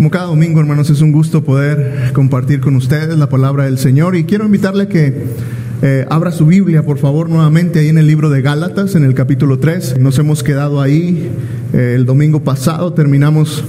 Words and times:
Como 0.00 0.10
cada 0.10 0.28
domingo, 0.28 0.60
hermanos, 0.60 0.88
es 0.88 1.02
un 1.02 1.12
gusto 1.12 1.44
poder 1.44 2.12
compartir 2.14 2.60
con 2.60 2.74
ustedes 2.74 3.18
la 3.18 3.28
palabra 3.28 3.66
del 3.66 3.76
Señor 3.76 4.16
y 4.16 4.24
quiero 4.24 4.46
invitarle 4.46 4.84
a 4.84 4.88
que 4.88 5.26
eh, 5.82 6.06
abra 6.08 6.32
su 6.32 6.46
Biblia, 6.46 6.84
por 6.84 6.96
favor, 6.96 7.28
nuevamente 7.28 7.80
ahí 7.80 7.88
en 7.88 7.98
el 7.98 8.06
libro 8.06 8.30
de 8.30 8.40
Gálatas, 8.40 8.94
en 8.94 9.04
el 9.04 9.12
capítulo 9.12 9.58
3. 9.58 9.98
Nos 10.00 10.18
hemos 10.18 10.42
quedado 10.42 10.80
ahí 10.80 11.30
eh, 11.74 11.96
el 11.96 12.06
domingo 12.06 12.42
pasado, 12.42 12.94
terminamos 12.94 13.62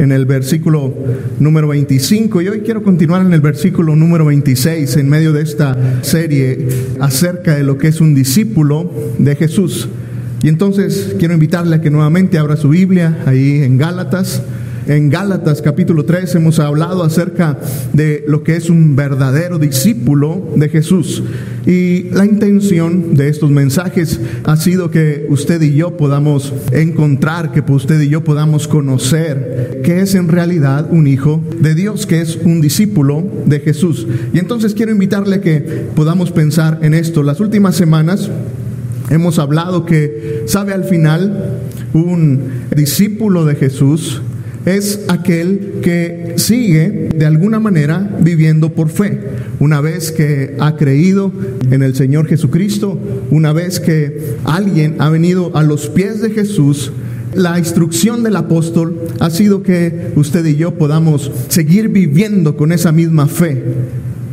en 0.00 0.10
el 0.10 0.26
versículo 0.26 0.92
número 1.38 1.68
25 1.68 2.42
y 2.42 2.48
hoy 2.48 2.60
quiero 2.62 2.82
continuar 2.82 3.24
en 3.24 3.32
el 3.32 3.40
versículo 3.40 3.94
número 3.94 4.24
26 4.24 4.96
en 4.96 5.08
medio 5.08 5.32
de 5.32 5.42
esta 5.42 6.02
serie 6.02 6.66
acerca 6.98 7.54
de 7.54 7.62
lo 7.62 7.78
que 7.78 7.86
es 7.86 8.00
un 8.00 8.16
discípulo 8.16 8.92
de 9.18 9.36
Jesús. 9.36 9.88
Y 10.42 10.48
entonces 10.48 11.14
quiero 11.20 11.34
invitarle 11.34 11.76
a 11.76 11.80
que 11.80 11.90
nuevamente 11.90 12.36
abra 12.36 12.56
su 12.56 12.70
Biblia 12.70 13.22
ahí 13.26 13.62
en 13.62 13.78
Gálatas 13.78 14.42
en 14.86 15.10
Gálatas 15.10 15.62
capítulo 15.62 16.04
3 16.04 16.36
hemos 16.36 16.58
hablado 16.58 17.02
acerca 17.02 17.58
de 17.92 18.24
lo 18.28 18.42
que 18.42 18.56
es 18.56 18.70
un 18.70 18.94
verdadero 18.94 19.58
discípulo 19.58 20.52
de 20.54 20.68
Jesús. 20.68 21.22
Y 21.66 22.04
la 22.10 22.24
intención 22.24 23.14
de 23.14 23.28
estos 23.28 23.50
mensajes 23.50 24.20
ha 24.44 24.56
sido 24.56 24.90
que 24.90 25.26
usted 25.28 25.60
y 25.62 25.74
yo 25.74 25.96
podamos 25.96 26.52
encontrar, 26.72 27.52
que 27.52 27.64
usted 27.72 28.00
y 28.00 28.08
yo 28.08 28.22
podamos 28.22 28.68
conocer 28.68 29.80
que 29.82 30.00
es 30.00 30.14
en 30.14 30.28
realidad 30.28 30.88
un 30.90 31.06
hijo 31.06 31.42
de 31.60 31.74
Dios, 31.74 32.06
que 32.06 32.20
es 32.20 32.36
un 32.44 32.60
discípulo 32.60 33.24
de 33.46 33.60
Jesús. 33.60 34.06
Y 34.32 34.38
entonces 34.38 34.74
quiero 34.74 34.92
invitarle 34.92 35.36
a 35.36 35.40
que 35.40 35.60
podamos 35.94 36.30
pensar 36.30 36.78
en 36.82 36.94
esto. 36.94 37.22
Las 37.24 37.40
últimas 37.40 37.74
semanas 37.74 38.30
hemos 39.10 39.38
hablado 39.38 39.84
que, 39.84 40.44
sabe 40.46 40.72
al 40.72 40.84
final, 40.84 41.60
un 41.92 42.66
discípulo 42.74 43.44
de 43.44 43.56
Jesús 43.56 44.22
es 44.66 45.00
aquel 45.08 45.78
que 45.80 46.34
sigue 46.36 47.08
de 47.14 47.24
alguna 47.24 47.60
manera 47.60 48.18
viviendo 48.20 48.74
por 48.74 48.90
fe. 48.90 49.20
Una 49.60 49.80
vez 49.80 50.10
que 50.10 50.56
ha 50.58 50.76
creído 50.76 51.32
en 51.70 51.82
el 51.82 51.94
Señor 51.94 52.26
Jesucristo, 52.26 53.00
una 53.30 53.52
vez 53.52 53.80
que 53.80 54.36
alguien 54.44 54.96
ha 54.98 55.08
venido 55.08 55.56
a 55.56 55.62
los 55.62 55.88
pies 55.88 56.20
de 56.20 56.30
Jesús, 56.30 56.92
la 57.32 57.58
instrucción 57.58 58.22
del 58.22 58.34
apóstol 58.34 59.08
ha 59.20 59.30
sido 59.30 59.62
que 59.62 60.12
usted 60.16 60.44
y 60.46 60.56
yo 60.56 60.74
podamos 60.74 61.30
seguir 61.48 61.88
viviendo 61.88 62.56
con 62.56 62.72
esa 62.72 62.90
misma 62.92 63.28
fe, 63.28 63.62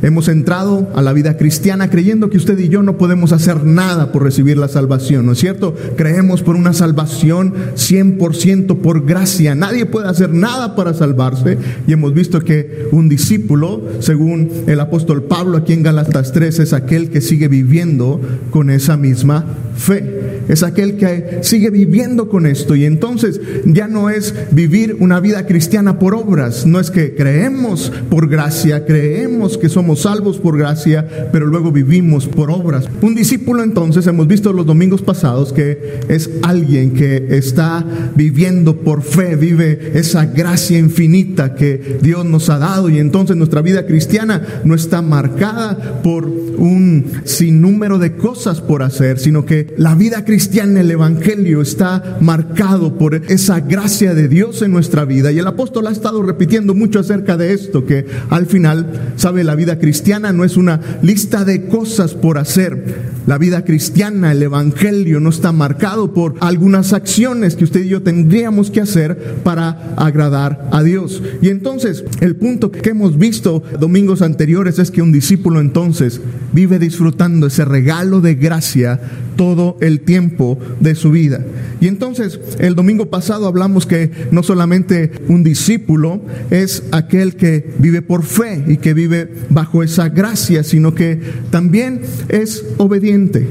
Hemos 0.04 0.28
entrado 0.28 0.90
a 0.96 1.02
la 1.02 1.14
vida 1.14 1.38
cristiana 1.38 1.90
creyendo 1.90 2.30
que 2.30 2.36
usted 2.36 2.60
y 2.60 2.68
yo 2.68 2.84
no 2.84 2.98
podemos 2.98 3.32
hacer 3.32 3.64
nada 3.64 4.12
por 4.12 4.22
recibir 4.22 4.58
la 4.58 4.68
salvación, 4.68 5.26
¿no 5.26 5.32
es 5.32 5.40
cierto? 5.40 5.76
Creemos 5.96 6.44
por 6.44 6.58
una 6.58 6.74
salvación 6.74 7.54
100% 7.76 8.82
por 8.82 9.06
gracia. 9.06 9.56
Nadie 9.56 9.86
puede 9.86 10.10
hacer 10.10 10.34
nada 10.34 10.76
para 10.76 10.94
salvarse. 10.94 11.58
Y 11.88 11.94
hemos 11.94 12.14
visto 12.14 12.42
que 12.42 12.90
un 12.92 13.08
discípulo, 13.08 13.82
según 14.00 14.52
el 14.68 14.82
apóstol 14.82 15.24
Pablo 15.24 15.58
aquí 15.58 15.72
en 15.72 15.84
Galatas 15.84 16.34
3, 16.34 16.60
es 16.60 16.74
aquel 16.74 17.10
que 17.10 17.22
sigue 17.22 17.48
viviendo 17.48 18.20
con 18.52 18.70
esa 18.70 18.98
misma 18.98 19.46
fe 19.78 20.43
es 20.48 20.64
aquel 20.64 20.98
que 20.98 21.40
sigue 21.42 21.70
viviendo 21.70 22.30
con 22.30 22.46
esto. 22.46 22.76
Y 22.76 22.86
entonces 22.86 23.40
ya 23.66 23.88
no 23.88 24.10
es 24.10 24.34
vivir 24.52 24.98
una 25.00 25.20
vida 25.20 25.46
cristiana 25.46 26.00
por 26.00 26.16
obras, 26.16 26.66
no 26.66 26.80
es 26.80 26.92
que 26.92 27.16
creemos 27.16 27.92
por 28.10 28.30
gracia, 28.30 28.86
creemos 28.86 29.58
que 29.58 29.70
somos 29.70 30.02
salvos 30.02 30.38
por 30.38 30.58
gracia, 30.58 31.30
pero 31.32 31.46
luego 31.48 31.72
vivimos 31.72 32.28
por 32.28 32.52
obras. 32.52 32.88
Un 33.02 33.16
discípulo 33.16 33.64
entonces, 33.64 34.08
hemos 34.08 34.28
visto 34.28 34.54
los 34.54 34.66
domingos 34.66 35.02
pasados, 35.02 35.54
que 35.54 36.00
es 36.08 36.30
alguien 36.44 36.94
que 36.94 37.28
está 37.38 37.86
viviendo 38.16 38.82
por 38.82 39.02
fe, 39.02 39.36
vive 39.36 39.92
esa 39.96 40.26
gracia 40.26 40.78
infinita 40.78 41.56
que 41.56 42.00
Dios 42.02 42.26
nos 42.26 42.50
ha 42.50 42.58
dado. 42.60 42.90
Y 42.90 43.00
entonces 43.00 43.36
nuestra 43.36 43.62
vida 43.62 43.86
cristiana 43.86 44.42
no 44.64 44.76
está 44.76 45.02
marcada 45.02 46.02
por 46.04 46.26
un 46.26 47.06
sinnúmero 47.24 48.00
de 48.00 48.16
cosas 48.16 48.62
por 48.62 48.84
hacer, 48.84 49.20
sino 49.20 49.46
que 49.46 49.74
la 49.78 49.96
vida 49.96 50.26
cristiana 50.26 50.33
cristiana, 50.34 50.82
el 50.82 50.90
Evangelio 50.90 51.62
está 51.62 52.18
marcado 52.20 52.98
por 52.98 53.14
esa 53.14 53.60
gracia 53.60 54.16
de 54.16 54.28
Dios 54.28 54.64
en 54.64 54.72
nuestra 54.72 55.06
vida. 55.06 55.32
Y 55.32 55.38
el 55.38 55.46
apóstol 55.46 55.86
ha 55.86 55.92
estado 55.92 56.24
repitiendo 56.24 56.74
mucho 56.74 56.98
acerca 56.98 57.38
de 57.38 57.54
esto, 57.54 57.86
que 57.86 58.08
al 58.32 58.48
final, 58.48 59.14
sabe, 59.16 59.44
la 59.44 59.54
vida 59.54 59.78
cristiana 59.78 60.34
no 60.34 60.44
es 60.44 60.58
una 60.58 60.82
lista 61.04 61.46
de 61.46 61.68
cosas 61.68 62.16
por 62.16 62.40
hacer. 62.40 63.14
La 63.28 63.38
vida 63.38 63.64
cristiana, 63.64 64.32
el 64.32 64.42
Evangelio, 64.42 65.20
no 65.20 65.30
está 65.30 65.52
marcado 65.52 66.16
por 66.16 66.34
algunas 66.40 66.94
acciones 66.94 67.56
que 67.56 67.66
usted 67.66 67.84
y 67.84 67.90
yo 67.90 68.02
tendríamos 68.02 68.72
que 68.72 68.82
hacer 68.82 69.36
para 69.44 69.94
agradar 69.98 70.68
a 70.72 70.82
Dios. 70.82 71.22
Y 71.44 71.50
entonces, 71.50 72.06
el 72.22 72.38
punto 72.38 72.72
que 72.72 72.90
hemos 72.90 73.20
visto 73.20 73.62
domingos 73.80 74.24
anteriores 74.24 74.80
es 74.80 74.90
que 74.90 75.04
un 75.04 75.12
discípulo 75.12 75.62
entonces 75.62 76.22
vive 76.54 76.80
disfrutando 76.80 77.46
ese 77.46 77.66
regalo 77.66 78.20
de 78.20 78.34
gracia 78.34 79.00
todo 79.36 79.78
el 79.82 80.02
tiempo 80.02 80.23
de 80.80 80.96
su 80.96 81.12
vida. 81.12 81.46
Y 81.82 81.88
entonces, 81.88 82.40
el 82.60 82.76
domingo 82.76 83.10
pasado 83.10 83.48
hablamos 83.48 83.86
que 83.86 84.12
no 84.32 84.44
solamente 84.44 85.12
un 85.28 85.44
discípulo 85.44 86.22
es 86.50 86.84
aquel 86.92 87.36
que 87.36 87.74
vive 87.80 88.02
por 88.02 88.24
fe 88.24 88.64
y 88.68 88.78
que 88.78 88.94
vive 88.94 89.30
bajo 89.50 89.84
esa 89.84 90.10
gracia, 90.10 90.64
sino 90.64 90.96
que 90.96 91.20
también 91.50 92.02
es 92.30 92.66
obediente. 92.78 93.48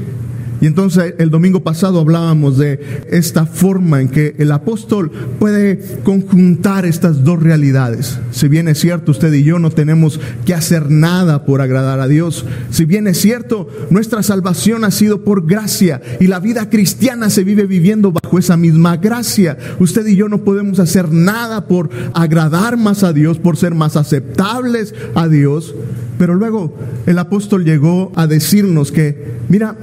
Y 0.63 0.65
entonces 0.65 1.15
el 1.17 1.29
domingo 1.29 1.59
pasado 1.59 1.99
hablábamos 1.99 2.57
de 2.57 2.79
esta 3.11 3.45
forma 3.45 3.99
en 3.99 4.07
que 4.07 4.33
el 4.37 4.49
apóstol 4.49 5.11
puede 5.37 5.99
conjuntar 6.05 6.85
estas 6.85 7.25
dos 7.25 7.43
realidades. 7.43 8.17
Si 8.31 8.47
bien 8.47 8.69
es 8.69 8.79
cierto, 8.79 9.11
usted 9.11 9.33
y 9.33 9.43
yo 9.43 9.59
no 9.59 9.71
tenemos 9.71 10.21
que 10.45 10.53
hacer 10.53 10.89
nada 10.89 11.43
por 11.43 11.59
agradar 11.59 11.99
a 11.99 12.07
Dios. 12.07 12.45
Si 12.69 12.85
bien 12.85 13.07
es 13.07 13.19
cierto, 13.19 13.67
nuestra 13.89 14.23
salvación 14.23 14.85
ha 14.85 14.91
sido 14.91 15.25
por 15.25 15.45
gracia 15.45 16.01
y 16.21 16.27
la 16.27 16.39
vida 16.39 16.69
cristiana 16.69 17.29
se 17.29 17.43
vive 17.43 17.65
viviendo 17.65 18.13
bajo 18.13 18.39
esa 18.39 18.55
misma 18.55 18.95
gracia. 18.95 19.57
Usted 19.81 20.07
y 20.07 20.15
yo 20.15 20.29
no 20.29 20.45
podemos 20.45 20.79
hacer 20.79 21.11
nada 21.11 21.67
por 21.67 21.89
agradar 22.13 22.77
más 22.77 23.03
a 23.03 23.11
Dios, 23.11 23.37
por 23.37 23.57
ser 23.57 23.75
más 23.75 23.97
aceptables 23.97 24.95
a 25.13 25.27
Dios. 25.27 25.75
Pero 26.17 26.35
luego 26.35 26.73
el 27.05 27.19
apóstol 27.19 27.65
llegó 27.65 28.13
a 28.15 28.27
decirnos 28.27 28.93
que, 28.93 29.33
mira, 29.49 29.75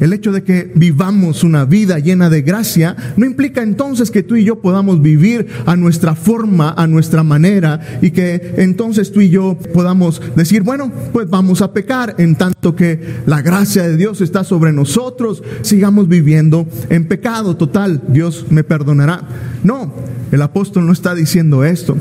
el 0.00 0.12
hecho 0.12 0.32
de 0.32 0.42
que 0.42 0.72
vivamos 0.74 1.44
una 1.44 1.64
vida 1.64 1.98
llena 1.98 2.30
de 2.30 2.42
gracia 2.42 2.96
no 3.16 3.26
implica 3.26 3.62
entonces 3.62 4.10
que 4.10 4.22
tú 4.22 4.36
y 4.36 4.44
yo 4.44 4.60
podamos 4.60 5.00
vivir 5.00 5.46
a 5.66 5.76
nuestra 5.76 6.14
forma, 6.14 6.74
a 6.76 6.86
nuestra 6.86 7.22
manera, 7.22 7.80
y 8.00 8.10
que 8.10 8.54
entonces 8.56 9.12
tú 9.12 9.20
y 9.20 9.30
yo 9.30 9.56
podamos 9.72 10.20
decir, 10.36 10.62
bueno, 10.62 10.90
pues 11.12 11.28
vamos 11.28 11.62
a 11.62 11.72
pecar, 11.72 12.16
en 12.18 12.36
tanto 12.36 12.74
que 12.74 13.00
la 13.26 13.42
gracia 13.42 13.82
de 13.84 13.96
Dios 13.96 14.20
está 14.20 14.44
sobre 14.44 14.72
nosotros, 14.72 15.42
sigamos 15.62 16.08
viviendo 16.08 16.66
en 16.88 17.06
pecado 17.06 17.56
total, 17.56 18.02
Dios 18.08 18.46
me 18.50 18.64
perdonará. 18.64 19.22
No, 19.62 19.92
el 20.30 20.42
apóstol 20.42 20.86
no 20.86 20.92
está 20.92 21.14
diciendo 21.14 21.64
esto. 21.64 21.96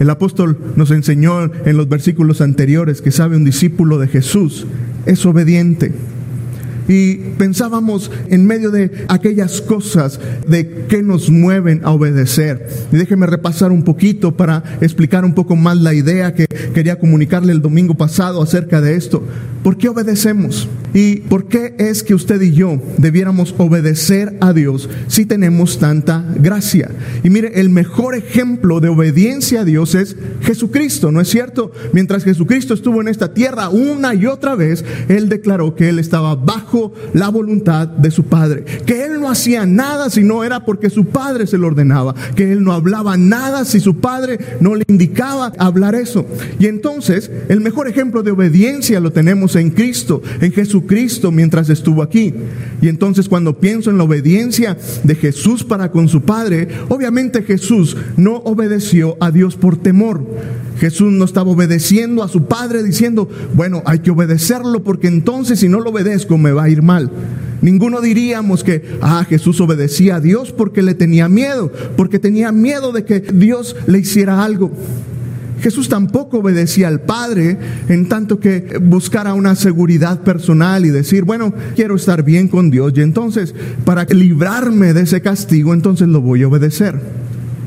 El 0.00 0.10
apóstol 0.10 0.58
nos 0.74 0.90
enseñó 0.90 1.44
en 1.44 1.76
los 1.76 1.88
versículos 1.88 2.40
anteriores 2.40 3.02
que 3.02 3.12
sabe 3.12 3.36
un 3.36 3.44
discípulo 3.44 3.98
de 3.98 4.08
Jesús 4.08 4.66
es 5.06 5.24
obediente 5.26 5.92
y 6.88 7.16
pensábamos 7.38 8.10
en 8.28 8.46
medio 8.46 8.70
de 8.70 9.04
aquellas 9.08 9.60
cosas 9.60 10.20
de 10.46 10.86
que 10.88 11.02
nos 11.02 11.30
mueven 11.30 11.80
a 11.84 11.90
obedecer. 11.90 12.68
Y 12.92 12.96
déjeme 12.96 13.26
repasar 13.26 13.72
un 13.72 13.84
poquito 13.84 14.36
para 14.36 14.62
explicar 14.80 15.24
un 15.24 15.34
poco 15.34 15.56
más 15.56 15.76
la 15.78 15.94
idea 15.94 16.34
que 16.34 16.46
quería 16.74 16.98
comunicarle 16.98 17.52
el 17.52 17.62
domingo 17.62 17.94
pasado 17.94 18.42
acerca 18.42 18.80
de 18.80 18.96
esto. 18.96 19.22
¿Por 19.62 19.76
qué 19.76 19.88
obedecemos? 19.88 20.68
¿Y 20.94 21.16
por 21.20 21.46
qué 21.46 21.74
es 21.78 22.02
que 22.02 22.14
usted 22.14 22.40
y 22.42 22.52
yo 22.52 22.82
debiéramos 22.98 23.54
obedecer 23.56 24.36
a 24.40 24.52
Dios 24.52 24.90
si 25.06 25.24
tenemos 25.24 25.78
tanta 25.78 26.24
gracia? 26.36 26.90
Y 27.22 27.30
mire, 27.30 27.60
el 27.60 27.70
mejor 27.70 28.14
ejemplo 28.14 28.80
de 28.80 28.88
obediencia 28.88 29.60
a 29.60 29.64
Dios 29.64 29.94
es 29.94 30.16
Jesucristo, 30.42 31.12
¿no 31.12 31.20
es 31.20 31.28
cierto? 31.28 31.72
Mientras 31.92 32.24
Jesucristo 32.24 32.74
estuvo 32.74 33.00
en 33.00 33.08
esta 33.08 33.32
tierra 33.32 33.68
una 33.68 34.14
y 34.14 34.26
otra 34.26 34.54
vez, 34.54 34.84
Él 35.08 35.28
declaró 35.28 35.74
que 35.76 35.88
Él 35.88 35.98
estaba 35.98 36.34
bajo 36.34 36.71
la 37.12 37.28
voluntad 37.28 37.86
de 37.88 38.10
su 38.10 38.24
Padre, 38.24 38.64
que 38.86 39.04
Él 39.04 39.20
no 39.20 39.30
hacía 39.30 39.66
nada 39.66 40.10
si 40.10 40.22
no 40.22 40.44
era 40.44 40.64
porque 40.64 40.90
su 40.90 41.06
Padre 41.06 41.46
se 41.46 41.58
lo 41.58 41.66
ordenaba, 41.66 42.14
que 42.34 42.52
Él 42.52 42.62
no 42.62 42.72
hablaba 42.72 43.16
nada 43.16 43.64
si 43.64 43.80
su 43.80 43.96
Padre 43.96 44.38
no 44.60 44.74
le 44.74 44.84
indicaba 44.88 45.52
hablar 45.58 45.94
eso. 45.94 46.26
Y 46.58 46.66
entonces, 46.66 47.30
el 47.48 47.60
mejor 47.60 47.88
ejemplo 47.88 48.22
de 48.22 48.30
obediencia 48.30 49.00
lo 49.00 49.12
tenemos 49.12 49.56
en 49.56 49.70
Cristo, 49.70 50.22
en 50.40 50.52
Jesucristo 50.52 51.30
mientras 51.30 51.68
estuvo 51.68 52.02
aquí. 52.02 52.34
Y 52.80 52.88
entonces 52.88 53.28
cuando 53.28 53.58
pienso 53.58 53.90
en 53.90 53.98
la 53.98 54.04
obediencia 54.04 54.76
de 55.02 55.14
Jesús 55.14 55.64
para 55.64 55.90
con 55.90 56.08
su 56.08 56.22
Padre, 56.22 56.68
obviamente 56.88 57.42
Jesús 57.42 57.96
no 58.16 58.36
obedeció 58.36 59.16
a 59.20 59.30
Dios 59.30 59.56
por 59.56 59.76
temor. 59.76 60.22
Jesús 60.82 61.12
no 61.12 61.24
estaba 61.24 61.48
obedeciendo 61.48 62.24
a 62.24 62.28
su 62.28 62.46
Padre 62.46 62.82
diciendo, 62.82 63.28
bueno, 63.54 63.84
hay 63.86 64.00
que 64.00 64.10
obedecerlo 64.10 64.82
porque 64.82 65.06
entonces 65.06 65.60
si 65.60 65.68
no 65.68 65.78
lo 65.78 65.90
obedezco 65.90 66.38
me 66.38 66.50
va 66.50 66.64
a 66.64 66.70
ir 66.70 66.82
mal. 66.82 67.08
Ninguno 67.60 68.00
diríamos 68.00 68.64
que, 68.64 68.98
ah, 69.00 69.24
Jesús 69.28 69.60
obedecía 69.60 70.16
a 70.16 70.20
Dios 70.20 70.50
porque 70.50 70.82
le 70.82 70.96
tenía 70.96 71.28
miedo, 71.28 71.70
porque 71.96 72.18
tenía 72.18 72.50
miedo 72.50 72.90
de 72.90 73.04
que 73.04 73.20
Dios 73.20 73.76
le 73.86 74.00
hiciera 74.00 74.42
algo. 74.42 74.72
Jesús 75.60 75.88
tampoco 75.88 76.38
obedecía 76.38 76.88
al 76.88 77.02
Padre 77.02 77.58
en 77.88 78.08
tanto 78.08 78.40
que 78.40 78.80
buscara 78.82 79.34
una 79.34 79.54
seguridad 79.54 80.22
personal 80.22 80.84
y 80.84 80.88
decir, 80.88 81.22
bueno, 81.22 81.54
quiero 81.76 81.94
estar 81.94 82.24
bien 82.24 82.48
con 82.48 82.72
Dios 82.72 82.92
y 82.96 83.02
entonces 83.02 83.54
para 83.84 84.02
librarme 84.06 84.94
de 84.94 85.02
ese 85.02 85.20
castigo, 85.20 85.74
entonces 85.74 86.08
lo 86.08 86.20
voy 86.20 86.42
a 86.42 86.48
obedecer. 86.48 87.21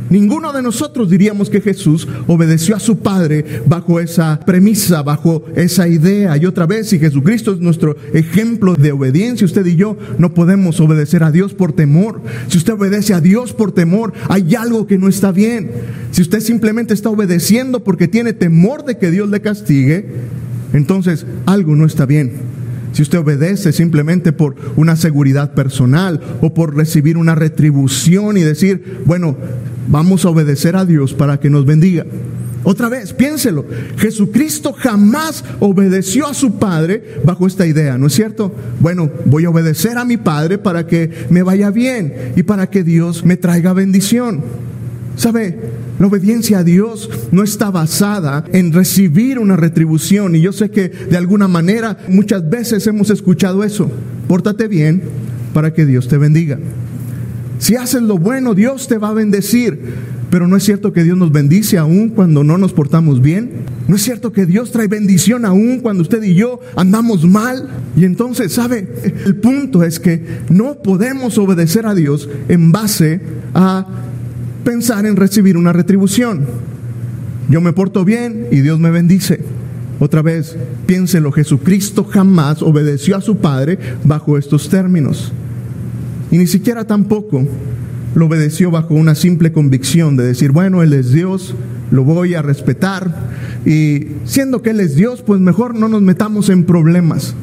Ninguno 0.09 0.53
de 0.53 0.61
nosotros 0.61 1.09
diríamos 1.09 1.49
que 1.49 1.61
Jesús 1.61 2.07
obedeció 2.27 2.75
a 2.75 2.79
su 2.79 2.99
Padre 2.99 3.61
bajo 3.65 3.99
esa 3.99 4.39
premisa, 4.45 5.01
bajo 5.01 5.43
esa 5.55 5.87
idea. 5.87 6.37
Y 6.37 6.45
otra 6.45 6.67
vez, 6.67 6.89
si 6.89 6.99
Jesucristo 6.99 7.53
es 7.53 7.59
nuestro 7.59 7.95
ejemplo 8.13 8.75
de 8.75 8.91
obediencia, 8.91 9.45
usted 9.45 9.65
y 9.65 9.75
yo 9.75 9.97
no 10.19 10.33
podemos 10.33 10.79
obedecer 10.79 11.23
a 11.23 11.31
Dios 11.31 11.53
por 11.53 11.73
temor. 11.73 12.21
Si 12.47 12.57
usted 12.57 12.73
obedece 12.73 13.13
a 13.13 13.21
Dios 13.21 13.53
por 13.53 13.71
temor, 13.71 14.13
hay 14.29 14.53
algo 14.55 14.85
que 14.85 14.97
no 14.97 15.07
está 15.07 15.31
bien. 15.31 15.71
Si 16.11 16.21
usted 16.21 16.39
simplemente 16.39 16.93
está 16.93 17.09
obedeciendo 17.09 17.83
porque 17.83 18.07
tiene 18.07 18.33
temor 18.33 18.85
de 18.85 18.97
que 18.97 19.09
Dios 19.09 19.29
le 19.29 19.41
castigue, 19.41 20.05
entonces 20.73 21.25
algo 21.45 21.75
no 21.75 21.85
está 21.85 22.05
bien. 22.05 22.33
Si 22.95 23.01
usted 23.01 23.17
obedece 23.17 23.73
simplemente 23.73 24.31
por 24.31 24.55
una 24.77 24.95
seguridad 24.95 25.53
personal 25.53 26.21
o 26.41 26.53
por 26.53 26.77
recibir 26.77 27.17
una 27.17 27.35
retribución 27.35 28.37
y 28.37 28.41
decir, 28.41 29.01
bueno, 29.05 29.35
vamos 29.87 30.25
a 30.25 30.29
obedecer 30.29 30.75
a 30.75 30.85
Dios 30.85 31.13
para 31.13 31.39
que 31.39 31.49
nos 31.49 31.65
bendiga. 31.65 32.05
Otra 32.63 32.89
vez, 32.89 33.13
piénselo, 33.13 33.63
Jesucristo 33.97 34.73
jamás 34.73 35.43
obedeció 35.59 36.25
a 36.25 36.33
su 36.33 36.55
Padre 36.55 37.19
bajo 37.23 37.45
esta 37.45 37.67
idea, 37.67 37.95
¿no 37.97 38.07
es 38.07 38.13
cierto? 38.13 38.51
Bueno, 38.79 39.11
voy 39.25 39.45
a 39.45 39.51
obedecer 39.51 39.99
a 39.99 40.05
mi 40.05 40.17
Padre 40.17 40.57
para 40.57 40.87
que 40.87 41.11
me 41.29 41.43
vaya 41.43 41.69
bien 41.69 42.33
y 42.35 42.41
para 42.41 42.67
que 42.67 42.83
Dios 42.83 43.23
me 43.23 43.37
traiga 43.37 43.73
bendición. 43.73 44.43
¿Sabe? 45.15 45.59
La 45.99 46.07
obediencia 46.07 46.59
a 46.59 46.63
Dios 46.63 47.09
no 47.31 47.43
está 47.43 47.71
basada 47.71 48.43
en 48.51 48.73
recibir 48.73 49.39
una 49.39 49.55
retribución. 49.55 50.35
Y 50.35 50.41
yo 50.41 50.51
sé 50.51 50.71
que 50.71 50.89
de 50.89 51.17
alguna 51.17 51.47
manera 51.47 51.97
muchas 52.09 52.49
veces 52.49 52.85
hemos 52.87 53.09
escuchado 53.11 53.63
eso. 53.63 53.89
Pórtate 54.27 54.67
bien 54.67 55.03
para 55.53 55.73
que 55.73 55.85
Dios 55.85 56.07
te 56.07 56.17
bendiga. 56.17 56.57
Si 57.59 57.75
haces 57.75 58.01
lo 58.01 58.17
bueno, 58.17 58.53
Dios 58.53 58.87
te 58.87 58.97
va 58.97 59.09
a 59.09 59.13
bendecir. 59.13 59.79
Pero 60.29 60.47
no 60.47 60.57
es 60.57 60.63
cierto 60.63 60.91
que 60.91 61.03
Dios 61.03 61.17
nos 61.17 61.31
bendice 61.31 61.77
aún 61.77 62.09
cuando 62.09 62.43
no 62.43 62.57
nos 62.57 62.73
portamos 62.73 63.21
bien. 63.21 63.51
No 63.87 63.95
es 63.95 64.01
cierto 64.01 64.33
que 64.33 64.45
Dios 64.45 64.71
trae 64.71 64.87
bendición 64.87 65.45
aún 65.45 65.79
cuando 65.79 66.01
usted 66.01 66.21
y 66.23 66.33
yo 66.33 66.59
andamos 66.75 67.25
mal. 67.25 67.69
Y 67.95 68.03
entonces, 68.03 68.51
¿sabe? 68.51 68.87
El 69.25 69.35
punto 69.37 69.83
es 69.83 69.99
que 69.99 70.41
no 70.49 70.75
podemos 70.81 71.37
obedecer 71.37 71.85
a 71.85 71.95
Dios 71.95 72.27
en 72.49 72.71
base 72.71 73.21
a 73.53 73.85
pensar 74.63 75.05
en 75.05 75.15
recibir 75.15 75.55
una 75.55 75.71
retribución. 75.71 76.45
Yo 77.49 77.61
me 77.61 77.73
porto 77.73 78.03
bien 78.03 78.47
y 78.51 78.61
Dios 78.61 78.79
me 78.79 78.89
bendice. 78.89 79.41
Otra 79.99 80.21
vez, 80.21 80.57
piénselo, 80.87 81.31
Jesucristo 81.31 82.03
jamás 82.03 82.61
obedeció 82.61 83.15
a 83.15 83.21
su 83.21 83.37
Padre 83.37 83.77
bajo 84.03 84.37
estos 84.37 84.67
términos. 84.69 85.31
Y 86.31 86.37
ni 86.37 86.47
siquiera 86.47 86.85
tampoco 86.85 87.45
lo 88.15 88.25
obedeció 88.25 88.71
bajo 88.71 88.93
una 88.93 89.15
simple 89.15 89.51
convicción 89.51 90.15
de 90.17 90.25
decir, 90.25 90.51
bueno, 90.51 90.81
Él 90.81 90.93
es 90.93 91.11
Dios, 91.11 91.53
lo 91.91 92.03
voy 92.03 92.33
a 92.33 92.41
respetar. 92.41 93.13
Y 93.65 94.07
siendo 94.25 94.61
que 94.61 94.71
Él 94.71 94.79
es 94.79 94.95
Dios, 94.95 95.21
pues 95.21 95.39
mejor 95.39 95.75
no 95.75 95.87
nos 95.89 96.01
metamos 96.01 96.49
en 96.49 96.63
problemas. 96.63 97.35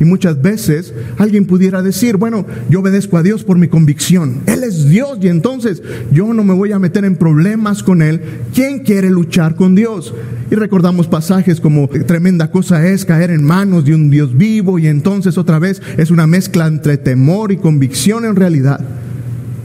Y 0.00 0.04
muchas 0.04 0.40
veces 0.42 0.92
alguien 1.18 1.44
pudiera 1.44 1.82
decir, 1.82 2.16
bueno, 2.16 2.46
yo 2.68 2.80
obedezco 2.80 3.18
a 3.18 3.22
Dios 3.22 3.44
por 3.44 3.58
mi 3.58 3.68
convicción. 3.68 4.40
Él 4.46 4.64
es 4.64 4.88
Dios 4.88 5.18
y 5.20 5.28
entonces 5.28 5.82
yo 6.10 6.32
no 6.34 6.44
me 6.44 6.54
voy 6.54 6.72
a 6.72 6.78
meter 6.78 7.04
en 7.04 7.16
problemas 7.16 7.82
con 7.82 8.02
Él. 8.02 8.20
¿Quién 8.54 8.80
quiere 8.80 9.10
luchar 9.10 9.54
con 9.54 9.74
Dios? 9.74 10.14
Y 10.50 10.54
recordamos 10.54 11.06
pasajes 11.06 11.60
como 11.60 11.88
tremenda 11.88 12.50
cosa 12.50 12.86
es 12.86 13.04
caer 13.04 13.30
en 13.30 13.44
manos 13.44 13.84
de 13.84 13.94
un 13.94 14.10
Dios 14.10 14.36
vivo 14.36 14.78
y 14.78 14.86
entonces 14.86 15.38
otra 15.38 15.58
vez 15.58 15.80
es 15.96 16.10
una 16.10 16.26
mezcla 16.26 16.66
entre 16.66 16.98
temor 16.98 17.52
y 17.52 17.56
convicción 17.56 18.24
en 18.24 18.36
realidad. 18.36 18.80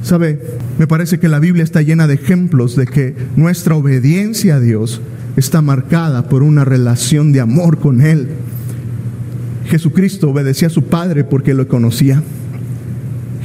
¿Sabe? 0.04 0.40
Me 0.78 0.88
parece 0.88 1.20
que 1.20 1.28
la 1.28 1.40
Biblia 1.40 1.64
está 1.64 1.82
llena 1.82 2.08
de 2.08 2.14
ejemplos 2.14 2.76
de 2.76 2.86
que 2.86 3.16
nuestra 3.36 3.76
obediencia 3.76 4.56
a 4.56 4.60
Dios 4.60 5.02
está 5.36 5.62
marcada 5.62 6.30
por 6.30 6.44
una 6.44 6.64
relación 6.64 7.32
de 7.34 7.42
amor 7.42 7.80
con 7.80 8.02
Él. 8.02 8.30
Jesucristo 9.68 10.30
obedecía 10.30 10.68
a 10.68 10.72
su 10.72 10.84
Padre 10.84 11.24
porque 11.24 11.54
lo 11.54 11.68
conocía. 11.68 12.24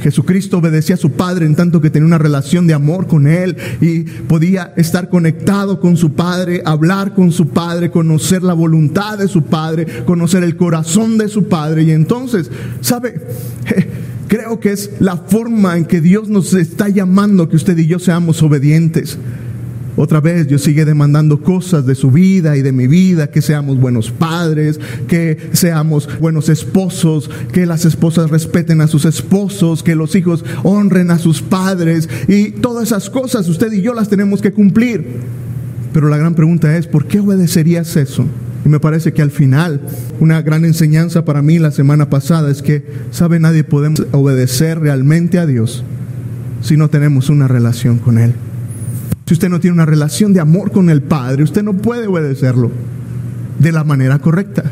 Jesucristo 0.01 0.57
obedecía 0.57 0.95
a 0.95 0.97
su 0.97 1.11
Padre 1.11 1.45
en 1.45 1.55
tanto 1.55 1.79
que 1.79 1.89
tenía 1.89 2.05
una 2.05 2.17
relación 2.17 2.67
de 2.67 2.73
amor 2.73 3.07
con 3.07 3.25
Él 3.25 3.55
y 3.79 4.01
podía 4.01 4.73
estar 4.75 5.09
conectado 5.09 5.79
con 5.79 5.95
su 5.95 6.11
Padre, 6.11 6.61
hablar 6.65 7.13
con 7.13 7.31
su 7.31 7.47
Padre, 7.47 7.89
conocer 7.89 8.43
la 8.43 8.53
voluntad 8.53 9.17
de 9.17 9.29
su 9.29 9.43
Padre, 9.43 10.03
conocer 10.05 10.43
el 10.43 10.57
corazón 10.57 11.17
de 11.17 11.29
su 11.29 11.47
Padre. 11.47 11.83
Y 11.83 11.91
entonces, 11.91 12.51
¿sabe? 12.81 13.21
Creo 14.27 14.59
que 14.59 14.71
es 14.71 14.91
la 14.99 15.15
forma 15.15 15.77
en 15.77 15.85
que 15.85 16.01
Dios 16.01 16.27
nos 16.27 16.53
está 16.53 16.89
llamando 16.89 17.47
que 17.47 17.55
usted 17.55 17.77
y 17.77 17.87
yo 17.87 17.99
seamos 17.99 18.41
obedientes. 18.43 19.17
Otra 19.95 20.21
vez 20.21 20.47
Dios 20.47 20.63
sigue 20.63 20.85
demandando 20.85 21.41
cosas 21.41 21.85
de 21.85 21.93
su 21.93 22.09
vida 22.09 22.57
y 22.57 22.61
de 22.61 22.71
mi 22.71 22.87
vida, 22.87 23.29
que 23.29 23.41
seamos 23.41 23.79
buenos 23.79 24.09
padres, 24.09 24.79
que 25.07 25.37
seamos 25.53 26.09
buenos 26.19 26.49
esposos, 26.49 27.29
que 27.51 27.65
las 27.65 27.85
esposas 27.85 28.31
respeten 28.31 28.81
a 28.81 28.87
sus 28.87 29.05
esposos, 29.05 29.83
que 29.83 29.95
los 29.95 30.15
hijos 30.15 30.43
honren 30.63 31.11
a 31.11 31.19
sus 31.19 31.41
padres 31.41 32.09
y 32.27 32.51
todas 32.51 32.87
esas 32.87 33.09
cosas 33.09 33.47
usted 33.47 33.71
y 33.71 33.81
yo 33.81 33.93
las 33.93 34.09
tenemos 34.09 34.41
que 34.41 34.51
cumplir. 34.51 35.05
Pero 35.93 36.09
la 36.09 36.17
gran 36.17 36.33
pregunta 36.33 36.75
es, 36.75 36.87
¿por 36.87 37.05
qué 37.05 37.19
obedecerías 37.19 37.95
eso? 37.95 38.25
Y 38.65 38.69
me 38.69 38.79
parece 38.79 39.13
que 39.13 39.21
al 39.21 39.29
final, 39.29 39.81
una 40.19 40.41
gran 40.41 40.65
enseñanza 40.65 41.23
para 41.23 41.41
mí 41.41 41.59
la 41.59 41.71
semana 41.71 42.09
pasada 42.09 42.49
es 42.49 42.63
que, 42.63 42.83
¿sabe? 43.11 43.39
Nadie 43.39 43.63
podemos 43.63 44.03
obedecer 44.11 44.79
realmente 44.79 45.37
a 45.37 45.45
Dios 45.45 45.83
si 46.61 46.77
no 46.77 46.89
tenemos 46.89 47.29
una 47.29 47.47
relación 47.47 47.99
con 47.99 48.17
Él. 48.17 48.33
Usted 49.33 49.49
no 49.49 49.59
tiene 49.59 49.73
una 49.73 49.87
relación 49.87 50.31
de 50.31 50.39
amor 50.39 50.71
con 50.71 50.91
el 50.91 51.01
Padre, 51.01 51.41
usted 51.41 51.63
no 51.63 51.73
puede 51.73 52.05
obedecerlo 52.05 52.69
de 53.57 53.71
la 53.71 53.83
manera 53.83 54.19
correcta. 54.19 54.63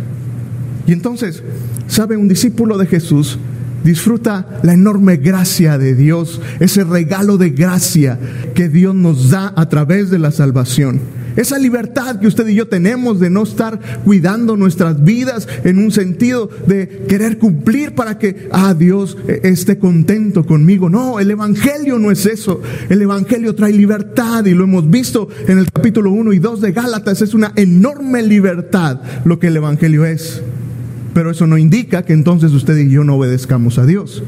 Y 0.86 0.94
entonces, 0.94 1.42
¿sabe? 1.88 2.16
Un 2.16 2.28
discípulo 2.28 2.78
de 2.78 2.86
Jesús 2.86 3.40
disfruta 3.84 4.60
la 4.62 4.74
enorme 4.74 5.18
gracia 5.18 5.80
de 5.80 5.96
Dios, 5.96 6.42
ese 6.60 6.84
regalo 6.84 7.38
de 7.38 7.50
gracia 7.50 8.20
que 8.54 8.70
Dios 8.70 8.94
nos 8.94 9.32
da 9.32 9.52
a 9.56 9.68
través 9.68 10.12
de 10.12 10.20
la 10.20 10.30
salvación. 10.30 11.00
Esa 11.36 11.58
libertad 11.58 12.20
que 12.20 12.28
usted 12.28 12.48
y 12.48 12.56
yo 12.56 12.68
tenemos 12.68 13.20
de 13.20 13.30
no 13.30 13.44
estar 13.44 13.80
cuidando 14.04 14.58
nuestras 14.58 15.04
vidas 15.04 15.48
en 15.64 15.78
un 15.78 15.92
sentido 15.92 16.50
de 16.68 17.06
querer 17.08 17.38
cumplir 17.38 17.96
para 17.96 18.18
que, 18.18 18.50
ah, 18.52 18.74
Dios 18.74 19.18
eh, 19.28 19.42
esté 19.44 19.78
contento 19.78 20.46
conmigo. 20.46 20.90
No, 20.90 21.20
el 21.20 21.32
Evangelio 21.32 22.00
no 22.00 22.12
es 22.12 22.26
eso. 22.26 22.62
El 22.90 23.02
Evangelio 23.02 23.56
trae 23.56 23.74
libertad 23.74 24.46
y 24.46 24.54
lo 24.54 24.64
hemos 24.64 24.90
visto 24.90 25.30
en 25.48 25.58
el 25.58 25.72
capítulo 25.72 26.12
1 26.12 26.34
y 26.34 26.40
2 26.40 26.62
de 26.62 26.72
Gálatas. 26.72 27.22
Es 27.22 27.34
una 27.34 27.54
enorme 27.56 28.24
libertad 28.24 29.02
lo 29.26 29.40
que 29.40 29.48
el 29.48 29.58
Evangelio 29.58 30.06
es. 30.06 30.42
Pero 31.14 31.32
eso 31.32 31.48
no 31.48 31.58
indica 31.58 32.04
que 32.04 32.14
entonces 32.14 32.52
usted 32.52 32.78
y 32.78 32.90
yo 32.90 33.04
no 33.04 33.16
obedezcamos 33.16 33.78
a 33.78 33.86
Dios. 33.86 34.24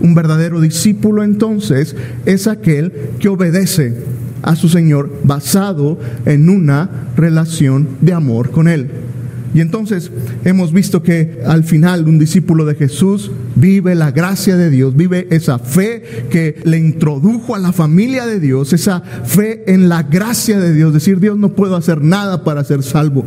Un 0.00 0.14
verdadero 0.14 0.60
discípulo 0.60 1.24
entonces 1.24 1.96
es 2.24 2.46
aquel 2.46 2.92
que 3.18 3.28
obedece 3.28 3.96
a 4.42 4.56
su 4.56 4.68
Señor 4.68 5.10
basado 5.24 5.98
en 6.26 6.48
una 6.48 6.88
relación 7.16 7.88
de 8.00 8.12
amor 8.12 8.50
con 8.50 8.68
Él. 8.68 8.90
Y 9.54 9.60
entonces 9.60 10.10
hemos 10.44 10.72
visto 10.72 11.02
que 11.02 11.40
al 11.46 11.64
final 11.64 12.06
un 12.06 12.18
discípulo 12.18 12.66
de 12.66 12.74
Jesús 12.74 13.30
vive 13.56 13.94
la 13.94 14.10
gracia 14.10 14.56
de 14.56 14.68
Dios, 14.68 14.94
vive 14.94 15.26
esa 15.30 15.58
fe 15.58 16.26
que 16.30 16.60
le 16.64 16.78
introdujo 16.78 17.54
a 17.54 17.58
la 17.58 17.72
familia 17.72 18.26
de 18.26 18.40
Dios, 18.40 18.72
esa 18.72 19.00
fe 19.00 19.64
en 19.72 19.88
la 19.88 20.02
gracia 20.02 20.60
de 20.60 20.74
Dios, 20.74 20.92
decir 20.92 21.18
Dios 21.18 21.38
no 21.38 21.50
puedo 21.50 21.76
hacer 21.76 22.02
nada 22.02 22.44
para 22.44 22.62
ser 22.62 22.82
salvo, 22.82 23.24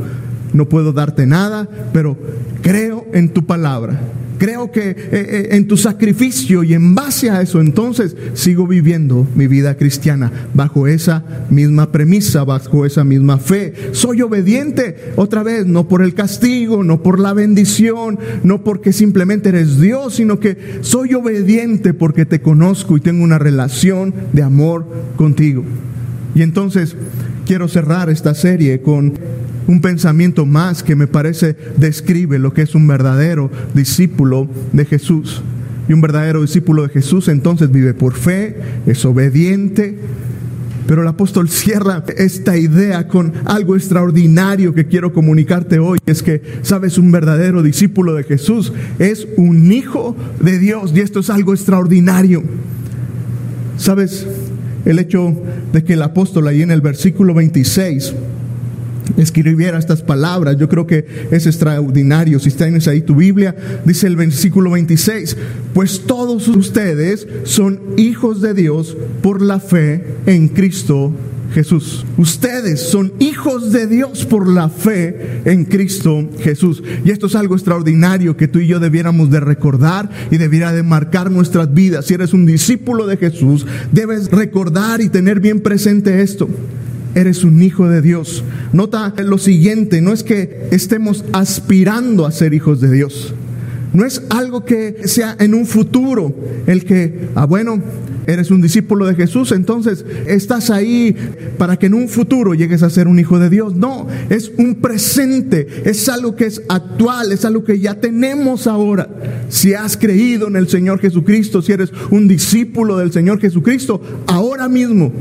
no 0.54 0.70
puedo 0.70 0.94
darte 0.94 1.26
nada, 1.26 1.68
pero 1.92 2.18
creo 2.62 3.08
en 3.14 3.30
tu 3.30 3.46
palabra 3.46 4.00
creo 4.42 4.72
que 4.72 4.90
eh, 4.90 4.96
eh, 5.12 5.48
en 5.52 5.68
tu 5.68 5.78
sacrificio 5.78 6.64
y 6.64 6.74
en 6.74 6.96
base 6.96 7.30
a 7.30 7.44
eso 7.44 7.62
entonces 7.62 8.16
sigo 8.34 8.66
viviendo 8.66 9.28
mi 9.36 9.46
vida 9.46 9.78
cristiana 9.78 10.32
bajo 10.56 10.88
esa 10.88 11.24
misma 11.52 11.92
premisa, 11.92 12.44
bajo 12.44 12.88
esa 12.88 13.04
misma 13.04 13.38
fe. 13.38 13.76
Soy 13.92 14.24
obediente 14.24 15.14
otra 15.16 15.44
vez, 15.44 15.68
no 15.68 15.88
por 15.88 16.02
el 16.02 16.16
castigo, 16.16 16.84
no 16.84 17.04
por 17.04 17.20
la 17.20 17.34
bendición, 17.34 18.18
no 18.42 18.64
porque 18.64 18.94
simplemente 18.94 19.50
eres 19.50 19.80
Dios, 19.80 20.16
sino 20.16 20.40
que 20.40 20.58
soy 20.82 21.14
obediente 21.14 21.94
porque 21.94 22.26
te 22.26 22.42
conozco 22.42 22.98
y 22.98 23.00
tengo 23.00 23.24
una 23.24 23.38
relación 23.38 24.12
de 24.34 24.42
amor 24.42 24.88
contigo. 25.18 25.64
Y 26.34 26.42
entonces 26.42 26.96
quiero 27.46 27.68
cerrar 27.68 28.10
esta 28.10 28.34
serie 28.34 28.82
con 28.82 29.14
un 29.68 29.82
pensamiento 29.82 30.46
más 30.46 30.84
que 30.84 30.96
me 30.96 31.08
parece 31.08 31.56
describe 31.78 32.40
lo 32.40 32.54
que 32.54 32.64
es 32.64 32.76
un 32.76 32.88
verdadero 32.88 33.52
discípulo 33.74 34.48
de 34.74 34.86
Jesús. 34.86 35.42
Y 35.88 35.94
un 35.94 36.02
verdadero 36.02 36.42
discípulo 36.42 36.84
de 36.84 36.90
Jesús 36.90 37.28
entonces 37.28 37.72
vive 37.72 37.94
por 37.94 38.14
fe, 38.14 38.58
es 38.86 39.04
obediente. 39.06 39.98
Pero 40.88 41.04
el 41.04 41.08
apóstol 41.08 41.48
cierra 41.48 42.04
esta 42.18 42.58
idea 42.58 43.08
con 43.08 43.34
algo 43.46 43.76
extraordinario 43.76 44.74
que 44.74 44.88
quiero 44.88 45.14
comunicarte 45.14 45.80
hoy. 45.80 46.00
Es 46.06 46.22
que, 46.24 46.42
sabes, 46.64 46.98
un 46.98 47.12
verdadero 47.12 47.64
discípulo 47.64 48.16
de 48.16 48.24
Jesús 48.24 48.74
es 49.00 49.28
un 49.38 49.72
hijo 49.72 50.16
de 50.42 50.60
Dios. 50.60 50.92
Y 50.96 51.00
esto 51.00 51.20
es 51.20 51.30
algo 51.30 51.54
extraordinario. 51.54 52.44
Sabes, 53.78 54.28
el 54.86 55.00
hecho 55.00 55.36
de 55.72 55.84
que 55.84 55.94
el 55.94 56.02
apóstol 56.02 56.48
ahí 56.48 56.62
en 56.62 56.72
el 56.72 56.82
versículo 56.82 57.34
26 57.34 58.14
escribiera 59.18 59.78
estas 59.78 60.02
palabras, 60.02 60.58
yo 60.58 60.70
creo 60.70 60.88
que 60.88 61.06
es 61.32 61.46
extraordinario. 61.46 62.40
Si 62.40 62.52
tienes 62.52 62.88
ahí 62.88 63.02
tu 63.02 63.16
Biblia, 63.16 63.56
dice 63.86 64.08
el 64.08 64.16
versículo 64.16 64.72
26, 64.72 65.38
pues 65.74 66.02
todos 66.06 66.48
ustedes 66.48 67.28
son 67.44 67.80
hijos 67.98 68.42
de 68.42 68.54
Dios 68.54 68.98
por 69.22 69.42
la 69.42 69.60
fe 69.60 70.04
en 70.26 70.48
Cristo 70.48 71.14
Jesús. 71.54 72.06
Ustedes 72.18 72.80
son 72.80 73.14
hijos 73.20 73.72
de 73.72 73.88
Dios 73.88 74.26
por 74.26 74.48
la 74.48 74.70
fe 74.70 75.42
en 75.46 75.66
Cristo 75.66 76.30
Jesús. 76.40 76.82
Y 77.04 77.12
esto 77.12 77.28
es 77.28 77.36
algo 77.36 77.56
extraordinario 77.56 78.38
que 78.38 78.48
tú 78.48 78.60
y 78.60 78.68
yo 78.68 78.80
debiéramos 78.80 79.30
de 79.30 79.40
recordar 79.40 80.10
y 80.32 80.38
debiera 80.38 80.72
de 80.72 80.84
marcar 80.84 81.30
nuestras 81.30 81.74
vidas. 81.74 82.06
Si 82.06 82.14
eres 82.14 82.34
un 82.34 82.46
discípulo 82.46 83.06
de 83.06 83.18
Jesús, 83.18 83.66
debes 83.92 84.32
recordar 84.32 85.02
y 85.02 85.10
tener 85.10 85.40
bien 85.40 85.60
presente 85.60 86.22
esto 86.22 86.48
eres 87.16 87.44
un 87.44 87.62
hijo 87.62 87.88
de 87.88 88.02
Dios. 88.02 88.44
Nota 88.74 89.14
lo 89.18 89.38
siguiente, 89.38 90.02
no 90.02 90.14
es 90.14 90.24
que 90.24 90.68
estemos 90.72 91.26
aspirando 91.34 92.26
a 92.26 92.32
ser 92.32 92.54
hijos 92.54 92.82
de 92.82 92.92
Dios. 92.92 93.34
No 93.94 94.06
es 94.06 94.24
algo 94.30 94.64
que 94.64 95.02
sea 95.06 95.36
en 95.40 95.54
un 95.54 95.66
futuro 95.66 96.34
el 96.66 96.86
que, 96.86 97.28
ah, 97.36 97.46
bueno, 97.46 97.82
eres 98.26 98.52
un 98.52 98.62
discípulo 98.62 99.06
de 99.06 99.16
Jesús, 99.16 99.52
entonces 99.52 100.06
estás 100.28 100.70
ahí 100.70 101.16
para 101.58 101.78
que 101.78 101.88
en 101.88 101.94
un 101.94 102.08
futuro 102.08 102.54
llegues 102.54 102.84
a 102.84 102.90
ser 102.90 103.08
un 103.08 103.20
hijo 103.20 103.40
de 103.40 103.50
Dios. 103.50 103.76
No, 103.76 104.08
es 104.30 104.52
un 104.58 104.76
presente, 104.76 105.68
es 105.86 106.08
algo 106.08 106.36
que 106.36 106.46
es 106.46 106.62
actual, 106.70 107.32
es 107.34 107.44
algo 107.44 107.66
que 107.66 107.80
ya 107.80 107.96
tenemos 107.96 108.68
ahora. 108.68 109.10
Si 109.50 109.74
has 109.74 109.98
creído 109.98 110.48
en 110.48 110.56
el 110.56 110.70
Señor 110.70 111.00
Jesucristo, 111.00 111.62
si 111.62 111.74
eres 111.74 111.92
un 112.12 112.28
discípulo 112.28 112.98
del 112.98 113.12
Señor 113.12 113.40
Jesucristo, 113.42 114.02
ahora 114.28 114.70
mismo 114.70 115.12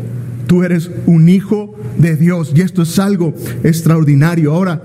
Tú 0.50 0.64
eres 0.64 0.90
un 1.06 1.28
hijo 1.28 1.76
de 1.96 2.16
Dios 2.16 2.50
y 2.52 2.62
esto 2.62 2.82
es 2.82 2.98
algo 2.98 3.32
extraordinario. 3.62 4.52
Ahora, 4.52 4.82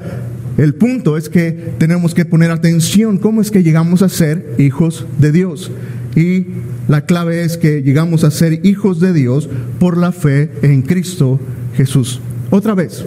el 0.59 0.75
punto 0.75 1.17
es 1.17 1.27
que 1.27 1.73
tenemos 1.79 2.13
que 2.13 2.23
poner 2.23 2.51
atención 2.51 3.17
cómo 3.17 3.41
es 3.41 3.49
que 3.49 3.63
llegamos 3.63 4.03
a 4.03 4.09
ser 4.09 4.53
hijos 4.59 5.07
de 5.17 5.31
Dios. 5.31 5.71
Y 6.15 6.45
la 6.87 7.07
clave 7.07 7.43
es 7.43 7.57
que 7.57 7.81
llegamos 7.81 8.23
a 8.23 8.29
ser 8.29 8.63
hijos 8.63 8.99
de 8.99 9.11
Dios 9.11 9.49
por 9.79 9.97
la 9.97 10.11
fe 10.11 10.51
en 10.61 10.83
Cristo 10.83 11.39
Jesús. 11.75 12.21
Otra 12.51 12.75
vez, 12.75 13.03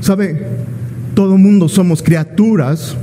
¿sabe? 0.00 0.46
Todo 1.12 1.36
mundo 1.36 1.68
somos 1.68 2.02
criaturas 2.02 2.96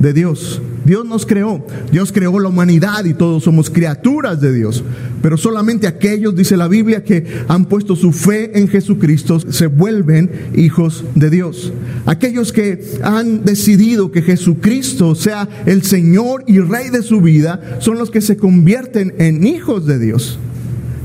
de 0.00 0.12
Dios. 0.12 0.60
Dios 0.84 1.06
nos 1.06 1.24
creó, 1.24 1.64
Dios 1.90 2.12
creó 2.12 2.38
la 2.38 2.48
humanidad 2.48 3.04
y 3.04 3.14
todos 3.14 3.44
somos 3.44 3.70
criaturas 3.70 4.40
de 4.40 4.52
Dios. 4.52 4.84
Pero 5.22 5.36
solamente 5.36 5.86
aquellos, 5.86 6.36
dice 6.36 6.56
la 6.56 6.68
Biblia, 6.68 7.02
que 7.02 7.26
han 7.48 7.64
puesto 7.64 7.96
su 7.96 8.12
fe 8.12 8.58
en 8.58 8.68
Jesucristo 8.68 9.40
se 9.40 9.66
vuelven 9.68 10.30
hijos 10.54 11.04
de 11.14 11.30
Dios. 11.30 11.72
Aquellos 12.04 12.52
que 12.52 12.84
han 13.02 13.44
decidido 13.44 14.12
que 14.12 14.22
Jesucristo 14.22 15.14
sea 15.14 15.48
el 15.66 15.82
Señor 15.82 16.44
y 16.46 16.60
Rey 16.60 16.90
de 16.90 17.02
su 17.02 17.20
vida 17.20 17.78
son 17.80 17.98
los 17.98 18.10
que 18.10 18.20
se 18.20 18.36
convierten 18.36 19.14
en 19.18 19.46
hijos 19.46 19.86
de 19.86 19.98
Dios. 19.98 20.38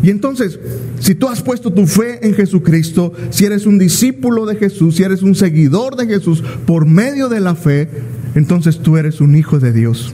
Y 0.01 0.09
entonces, 0.09 0.59
si 0.99 1.13
tú 1.15 1.27
has 1.27 1.41
puesto 1.41 1.73
tu 1.73 1.85
fe 1.85 2.25
en 2.25 2.33
Jesucristo, 2.33 3.13
si 3.31 3.45
eres 3.45 3.65
un 3.65 3.77
discípulo 3.77 4.45
de 4.45 4.55
Jesús, 4.55 4.95
si 4.95 5.03
eres 5.03 5.21
un 5.21 5.35
seguidor 5.35 5.97
de 5.97 6.07
Jesús 6.07 6.41
por 6.65 6.85
medio 6.85 7.27
de 7.27 7.41
la 7.41 7.55
fe, 7.55 7.89
entonces 8.35 8.79
tú 8.79 8.97
eres 8.97 9.21
un 9.21 9.35
hijo 9.35 9.59
de 9.59 9.73
Dios. 9.73 10.13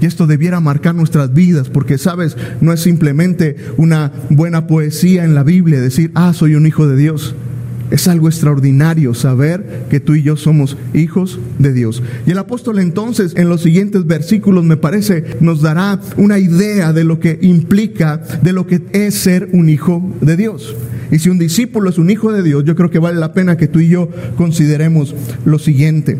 Y 0.00 0.06
esto 0.06 0.26
debiera 0.26 0.60
marcar 0.60 0.94
nuestras 0.94 1.32
vidas, 1.32 1.70
porque 1.70 1.98
sabes, 1.98 2.36
no 2.60 2.72
es 2.72 2.80
simplemente 2.80 3.56
una 3.76 4.12
buena 4.28 4.66
poesía 4.66 5.24
en 5.24 5.34
la 5.34 5.44
Biblia 5.44 5.80
decir, 5.80 6.10
ah, 6.14 6.32
soy 6.34 6.56
un 6.56 6.66
hijo 6.66 6.86
de 6.86 6.96
Dios. 6.96 7.34
Es 7.90 8.08
algo 8.08 8.28
extraordinario 8.28 9.14
saber 9.14 9.86
que 9.88 10.00
tú 10.00 10.14
y 10.14 10.22
yo 10.22 10.36
somos 10.36 10.76
hijos 10.94 11.38
de 11.58 11.72
Dios. 11.72 12.02
Y 12.26 12.32
el 12.32 12.38
apóstol 12.38 12.80
entonces 12.80 13.34
en 13.36 13.48
los 13.48 13.62
siguientes 13.62 14.06
versículos 14.06 14.64
me 14.64 14.76
parece 14.76 15.36
nos 15.40 15.60
dará 15.60 16.00
una 16.16 16.38
idea 16.38 16.92
de 16.92 17.04
lo 17.04 17.20
que 17.20 17.38
implica, 17.40 18.20
de 18.42 18.52
lo 18.52 18.66
que 18.66 18.82
es 18.92 19.14
ser 19.14 19.50
un 19.52 19.68
hijo 19.68 20.02
de 20.20 20.36
Dios. 20.36 20.74
Y 21.10 21.18
si 21.18 21.28
un 21.28 21.38
discípulo 21.38 21.90
es 21.90 21.98
un 21.98 22.10
hijo 22.10 22.32
de 22.32 22.42
Dios, 22.42 22.64
yo 22.64 22.74
creo 22.74 22.90
que 22.90 22.98
vale 22.98 23.20
la 23.20 23.32
pena 23.32 23.56
que 23.56 23.68
tú 23.68 23.78
y 23.80 23.88
yo 23.88 24.08
consideremos 24.36 25.14
lo 25.44 25.58
siguiente. 25.58 26.18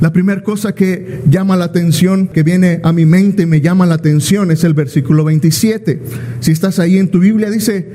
La 0.00 0.12
primera 0.12 0.42
cosa 0.42 0.74
que 0.74 1.20
llama 1.28 1.56
la 1.56 1.66
atención, 1.66 2.28
que 2.28 2.42
viene 2.42 2.80
a 2.82 2.92
mi 2.92 3.04
mente 3.04 3.42
y 3.42 3.46
me 3.46 3.60
llama 3.60 3.84
la 3.84 3.96
atención, 3.96 4.50
es 4.50 4.64
el 4.64 4.72
versículo 4.72 5.24
27. 5.24 6.00
Si 6.40 6.52
estás 6.52 6.78
ahí 6.78 6.96
en 6.96 7.10
tu 7.10 7.18
Biblia, 7.18 7.50
dice, 7.50 7.86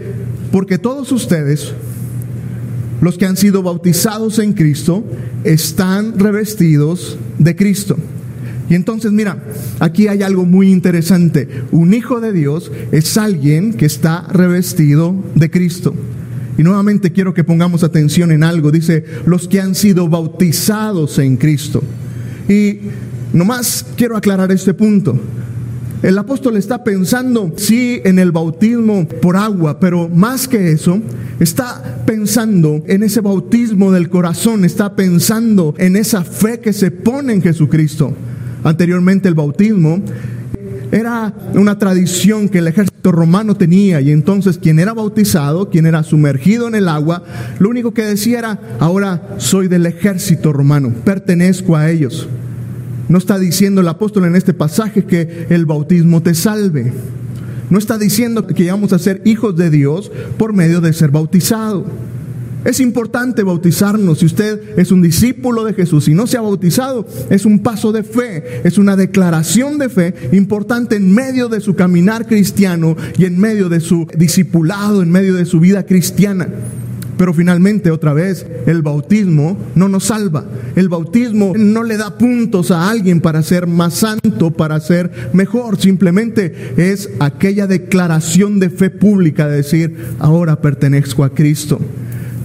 porque 0.52 0.78
todos 0.78 1.12
ustedes, 1.12 1.74
los 3.02 3.18
que 3.18 3.26
han 3.26 3.38
sido 3.38 3.64
bautizados 3.64 4.38
en 4.38 4.54
Cristo, 4.54 5.04
están 5.44 6.20
revestidos 6.20 7.18
de 7.40 7.56
Cristo. 7.56 7.98
Y 8.70 8.76
entonces, 8.76 9.12
mira, 9.12 9.44
aquí 9.80 10.08
hay 10.08 10.22
algo 10.22 10.46
muy 10.46 10.72
interesante. 10.72 11.48
Un 11.72 11.94
hijo 11.94 12.20
de 12.20 12.34
Dios 12.34 12.72
es 12.92 13.18
alguien 13.18 13.74
que 13.74 13.86
está 13.86 14.28
revestido 14.32 15.16
de 15.34 15.50
Cristo. 15.50 15.96
Y 16.58 16.64
nuevamente 16.64 17.12
quiero 17.12 17.34
que 17.34 17.44
pongamos 17.44 17.84
atención 17.84 18.32
en 18.32 18.44
algo. 18.44 18.72
Dice, 18.72 19.04
los 19.26 19.48
que 19.48 19.60
han 19.60 19.76
sido 19.76 20.08
bautizados 20.08 21.20
en 21.20 21.38
Cristo. 21.38 21.84
Y 22.48 22.80
nomás 23.34 23.86
quiero 23.98 24.16
aclarar 24.16 24.52
este 24.52 24.74
punto. 24.74 25.20
El 26.02 26.18
apóstol 26.18 26.56
está 26.58 26.84
pensando, 26.84 27.52
sí, 27.56 28.00
en 28.04 28.20
el 28.20 28.32
bautismo 28.32 29.08
por 29.08 29.36
agua, 29.36 29.80
pero 29.80 30.08
más 30.08 30.48
que 30.48 30.72
eso, 30.72 31.02
está 31.40 32.04
pensando 32.06 32.84
en 32.86 33.02
ese 33.02 33.22
bautismo 33.22 33.92
del 33.92 34.10
corazón, 34.10 34.66
está 34.66 34.96
pensando 34.96 35.74
en 35.80 35.96
esa 35.96 36.24
fe 36.24 36.60
que 36.60 36.74
se 36.74 36.92
pone 36.92 37.34
en 37.34 37.42
Jesucristo. 37.42 38.14
Anteriormente 38.64 39.28
el 39.28 39.34
bautismo 39.34 40.02
era 40.96 41.34
una 41.56 41.78
tradición 41.78 42.48
que 42.48 42.60
el 42.60 42.70
ejército 42.70 43.12
romano 43.12 43.56
tenía 43.56 44.00
y 44.00 44.12
entonces 44.12 44.58
quien 44.58 44.80
era 44.80 44.94
bautizado, 44.94 45.70
quien 45.70 45.86
era 45.86 46.04
sumergido 46.04 46.70
en 46.70 46.76
el 46.76 46.88
agua, 46.88 47.22
lo 47.60 47.70
único 47.70 47.94
que 47.94 48.04
decía 48.04 48.40
era, 48.40 48.60
ahora 48.80 49.36
soy 49.38 49.68
del 49.68 49.88
ejército 49.88 50.54
romano, 50.54 50.94
pertenezco 51.04 51.76
a 51.76 51.92
ellos. 51.92 52.30
No 53.10 53.18
está 53.18 53.38
diciendo 53.38 53.82
el 53.82 53.90
apóstol 53.90 54.24
en 54.24 54.38
este 54.38 54.54
pasaje 54.54 55.04
que 55.04 55.48
el 55.50 55.66
bautismo 55.66 56.24
te 56.24 56.34
salve. 56.34 56.94
No 57.70 57.78
está 57.78 57.98
diciendo 57.98 58.48
que 58.48 58.72
vamos 58.72 58.94
a 58.94 59.00
ser 59.00 59.22
hijos 59.26 59.58
de 59.58 59.70
Dios 59.70 60.10
por 60.38 60.54
medio 60.54 60.80
de 60.80 60.94
ser 60.94 61.12
bautizado. 61.12 61.86
Es 62.66 62.80
importante 62.80 63.44
bautizarnos. 63.44 64.20
Si 64.20 64.26
usted 64.26 64.78
es 64.78 64.92
un 64.92 65.04
discípulo 65.04 65.64
de 65.64 65.74
Jesús 65.74 66.08
y 66.08 66.16
no 66.16 66.26
se 66.26 66.38
ha 66.38 66.42
bautizado, 66.42 67.08
es 67.30 67.46
un 67.46 67.60
paso 67.60 67.92
de 67.92 68.04
fe, 68.04 68.62
es 68.64 68.80
una 68.80 68.96
declaración 68.96 69.78
de 69.78 69.88
fe 69.88 70.16
importante 70.32 70.96
en 70.96 71.14
medio 71.14 71.48
de 71.48 71.62
su 71.62 71.76
caminar 71.76 72.26
cristiano 72.26 72.98
y 73.18 73.26
en 73.26 73.40
medio 73.40 73.70
de 73.70 73.80
su 73.80 74.08
discipulado, 74.18 75.04
en 75.04 75.12
medio 75.12 75.36
de 75.36 75.46
su 75.46 75.60
vida 75.60 75.86
cristiana. 75.86 76.50
Pero 77.18 77.34
finalmente, 77.34 77.92
otra 77.92 78.14
vez, 78.14 78.46
el 78.66 78.82
bautismo 78.82 79.58
no 79.76 79.88
nos 79.88 80.06
salva. 80.06 80.46
El 80.76 80.90
bautismo 80.90 81.54
no 81.56 81.84
le 81.84 81.98
da 81.98 82.18
puntos 82.18 82.72
a 82.72 82.90
alguien 82.90 83.22
para 83.22 83.44
ser 83.44 83.68
más 83.68 83.94
santo, 83.94 84.52
para 84.52 84.80
ser 84.80 85.30
mejor. 85.34 85.80
Simplemente 85.80 86.74
es 86.78 87.10
aquella 87.20 87.68
declaración 87.68 88.60
de 88.60 88.70
fe 88.70 88.90
pública 88.90 89.48
de 89.48 89.58
decir, 89.58 89.96
ahora 90.20 90.62
pertenezco 90.62 91.24
a 91.24 91.34
Cristo. 91.34 91.80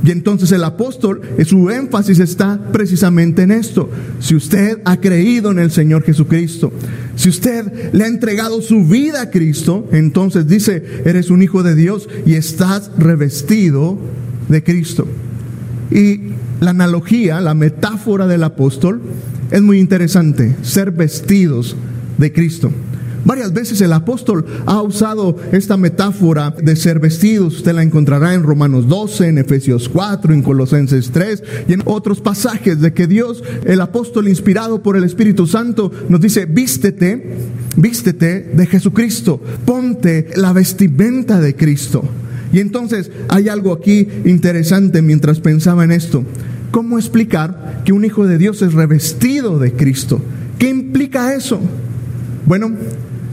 Y 0.03 0.11
entonces 0.11 0.51
el 0.53 0.65
apóstol, 0.65 1.21
su 1.45 1.71
énfasis 1.71 2.19
está 2.21 2.59
precisamente 2.73 3.43
en 3.43 3.51
esto. 3.51 3.91
Si 4.19 4.35
usted 4.35 4.81
ha 4.85 4.99
creído 4.99 5.51
en 5.51 5.59
el 5.59 5.71
Señor 5.71 6.05
Jesucristo, 6.05 6.73
si 7.17 7.29
usted 7.29 7.93
le 7.93 8.05
ha 8.05 8.09
entregado 8.09 8.63
su 8.63 8.85
vida 8.85 9.23
a 9.23 9.31
Cristo, 9.31 9.89
entonces 9.93 10.47
dice, 10.47 10.83
eres 11.05 11.31
un 11.31 11.43
hijo 11.43 11.63
de 11.63 11.75
Dios 11.75 12.09
y 12.25 12.35
estás 12.35 12.91
revestido 12.97 13.99
de 14.49 14.63
Cristo. 14.63 15.07
Y 15.91 16.31
la 16.61 16.71
analogía, 16.71 17.41
la 17.41 17.55
metáfora 17.55 18.27
del 18.27 18.45
apóstol 18.45 19.03
es 19.51 19.61
muy 19.61 19.79
interesante, 19.79 20.57
ser 20.63 20.93
vestidos 20.93 21.77
de 22.17 22.33
Cristo. 22.33 22.71
Varias 23.25 23.53
veces 23.53 23.81
el 23.81 23.93
apóstol 23.93 24.47
ha 24.67 24.81
usado 24.81 25.37
esta 25.53 25.77
metáfora 25.77 26.51
de 26.51 26.75
ser 26.77 27.01
vestidos. 27.01 27.57
Usted 27.57 27.73
la 27.73 27.83
encontrará 27.83 28.35
en 28.35 28.43
Romanos 28.43 28.89
12, 28.89 29.29
en 29.29 29.39
Efesios 29.39 29.89
4, 29.89 30.33
en 30.33 30.43
Colosenses 30.43 31.11
3 31.11 31.43
y 31.69 31.73
en 31.75 31.83
otros 31.85 32.21
pasajes 32.21 32.81
de 32.81 32.93
que 32.93 33.07
Dios, 33.07 33.43
el 33.65 33.81
apóstol 33.81 34.29
inspirado 34.29 34.83
por 34.83 34.97
el 34.97 35.05
Espíritu 35.05 35.47
Santo, 35.47 35.93
nos 36.09 36.21
dice, 36.21 36.47
vístete, 36.47 37.37
vístete 37.77 38.51
de 38.55 38.67
Jesucristo, 38.67 39.41
ponte 39.65 40.29
la 40.37 40.53
vestimenta 40.53 41.41
de 41.41 41.55
Cristo. 41.55 42.03
Y 42.53 42.59
entonces 42.59 43.11
hay 43.29 43.49
algo 43.49 43.73
aquí 43.73 44.09
interesante 44.25 45.03
mientras 45.03 45.41
pensaba 45.41 45.85
en 45.85 45.93
esto. 45.93 46.25
¿Cómo 46.71 46.99
explicar 46.99 47.83
que 47.85 47.93
un 47.93 48.05
hijo 48.05 48.27
de 48.27 48.39
Dios 48.39 48.63
es 48.63 48.73
revestido 48.73 49.59
de 49.59 49.73
Cristo? 49.73 50.21
¿Qué 50.59 50.69
implica 50.69 51.35
eso? 51.35 51.61
Bueno, 52.47 52.73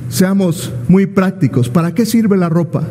seamos 0.10 0.74
muy 0.88 1.06
prácticos. 1.06 1.70
¿Para 1.70 1.94
qué 1.94 2.06
sirve 2.06 2.38
la 2.38 2.50
ropa? 2.50 2.84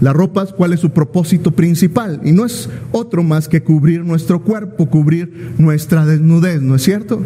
La 0.00 0.12
ropa, 0.12 0.46
¿cuál 0.46 0.72
es 0.72 0.80
su 0.80 0.90
propósito 0.90 1.52
principal? 1.52 2.20
Y 2.22 2.32
no 2.32 2.44
es 2.44 2.68
otro 2.92 3.22
más 3.22 3.48
que 3.48 3.62
cubrir 3.62 4.04
nuestro 4.04 4.42
cuerpo, 4.42 4.86
cubrir 4.86 5.54
nuestra 5.58 6.04
desnudez, 6.04 6.60
¿no 6.60 6.74
es 6.74 6.82
cierto? 6.82 7.22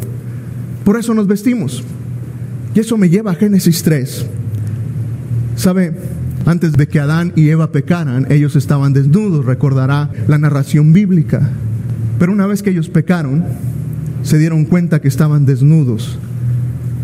Por 0.84 0.96
eso 0.96 1.12
nos 1.14 1.26
vestimos. 1.26 1.82
Y 2.74 2.80
eso 2.80 2.96
me 2.96 3.08
lleva 3.08 3.32
a 3.32 3.34
Génesis 3.34 3.82
3. 3.82 4.26
¿Sabe? 5.56 5.92
Antes 6.46 6.72
de 6.72 6.86
que 6.86 7.00
Adán 7.00 7.32
y 7.34 7.48
Eva 7.48 7.72
pecaran, 7.72 8.26
ellos 8.30 8.54
estaban 8.54 8.92
desnudos, 8.92 9.44
recordará 9.44 10.10
la 10.28 10.38
narración 10.38 10.92
bíblica. 10.92 11.50
Pero 12.18 12.32
una 12.32 12.46
vez 12.46 12.62
que 12.62 12.70
ellos 12.70 12.88
pecaron, 12.88 13.44
se 14.22 14.38
dieron 14.38 14.64
cuenta 14.64 15.00
que 15.00 15.08
estaban 15.08 15.44
desnudos 15.44 16.18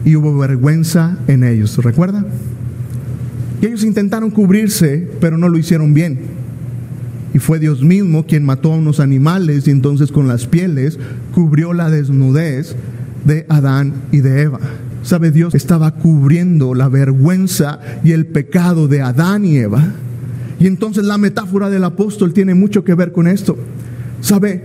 y 0.07 0.15
hubo 0.15 0.39
vergüenza 0.39 1.19
en 1.27 1.43
ellos, 1.43 1.77
¿recuerda? 1.79 2.25
Y 3.61 3.67
ellos 3.67 3.83
intentaron 3.83 4.31
cubrirse, 4.31 5.11
pero 5.21 5.37
no 5.37 5.49
lo 5.49 5.59
hicieron 5.59 5.93
bien. 5.95 6.21
Y 7.35 7.41
fue 7.41 7.59
Dios 7.59 7.83
mismo 7.83 8.25
quien 8.25 8.45
mató 8.45 8.73
a 8.73 8.77
unos 8.77 9.01
animales 9.01 9.67
y 9.67 9.73
entonces 9.73 10.13
con 10.13 10.29
las 10.29 10.47
pieles 10.47 10.99
cubrió 11.35 11.73
la 11.73 11.91
desnudez 11.91 12.77
de 13.25 13.47
Adán 13.49 13.95
y 14.13 14.21
de 14.21 14.43
Eva. 14.43 14.61
¿Sabe? 15.03 15.33
Dios 15.33 15.57
estaba 15.57 15.91
cubriendo 15.97 16.75
la 16.75 16.89
vergüenza 16.89 17.81
y 18.05 18.13
el 18.13 18.27
pecado 18.27 18.87
de 18.87 19.03
Adán 19.03 19.45
y 19.45 19.57
Eva. 19.57 19.93
Y 20.61 20.69
entonces 20.69 21.05
la 21.05 21.19
metáfora 21.19 21.69
del 21.69 21.83
apóstol 21.83 22.33
tiene 22.33 22.55
mucho 22.55 22.85
que 22.85 22.95
ver 22.95 23.11
con 23.11 23.27
esto. 23.27 23.59
¿Sabe? 24.21 24.63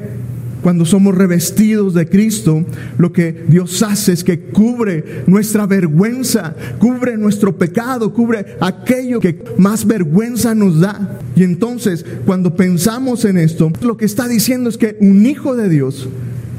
Cuando 0.62 0.86
somos 0.86 1.16
revestidos 1.16 1.94
de 1.94 2.08
Cristo, 2.08 2.64
lo 2.98 3.12
que 3.12 3.46
Dios 3.48 3.82
hace 3.82 4.14
es 4.14 4.24
que 4.24 4.40
cubre 4.40 5.24
nuestra 5.28 5.66
vergüenza, 5.66 6.56
cubre 6.78 7.18
nuestro 7.18 7.58
pecado, 7.58 8.14
cubre 8.14 8.58
aquello 8.60 9.20
que 9.20 9.44
más 9.58 9.86
vergüenza 9.86 10.54
nos 10.54 10.80
da. 10.80 11.20
Y 11.36 11.44
entonces, 11.44 12.06
cuando 12.26 12.56
pensamos 12.56 13.26
en 13.26 13.38
esto, 13.38 13.72
lo 13.82 13.98
que 13.98 14.06
está 14.06 14.28
diciendo 14.28 14.70
es 14.70 14.78
que 14.78 14.98
un 15.00 15.26
hijo 15.26 15.56
de 15.56 15.70
Dios 15.70 16.08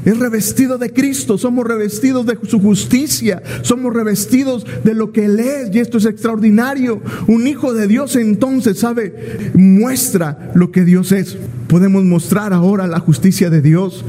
es 0.05 0.17
revestido 0.17 0.77
de 0.77 0.91
Cristo, 0.91 1.37
somos 1.37 1.65
revestidos 1.65 2.25
de 2.25 2.37
su 2.47 2.59
justicia, 2.59 3.41
somos 3.61 3.93
revestidos 3.93 4.65
de 4.83 4.93
lo 4.93 5.11
que 5.11 5.25
Él 5.25 5.39
es, 5.39 5.73
y 5.73 5.79
esto 5.79 5.97
es 5.97 6.05
extraordinario. 6.05 7.01
Un 7.27 7.47
hijo 7.47 7.73
de 7.73 7.87
Dios 7.87 8.15
entonces, 8.15 8.79
¿sabe? 8.79 9.51
Muestra 9.53 10.51
lo 10.55 10.71
que 10.71 10.83
Dios 10.83 11.11
es. 11.11 11.37
Podemos 11.67 12.03
mostrar 12.03 12.53
ahora 12.53 12.87
la 12.87 12.99
justicia 12.99 13.49
de 13.49 13.61
Dios. 13.61 14.03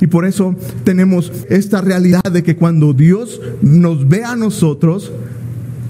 Y 0.00 0.08
por 0.08 0.26
eso 0.26 0.54
tenemos 0.84 1.32
esta 1.48 1.80
realidad 1.80 2.24
de 2.30 2.42
que 2.42 2.56
cuando 2.56 2.92
Dios 2.92 3.40
nos 3.62 4.08
ve 4.08 4.24
a 4.24 4.36
nosotros, 4.36 5.10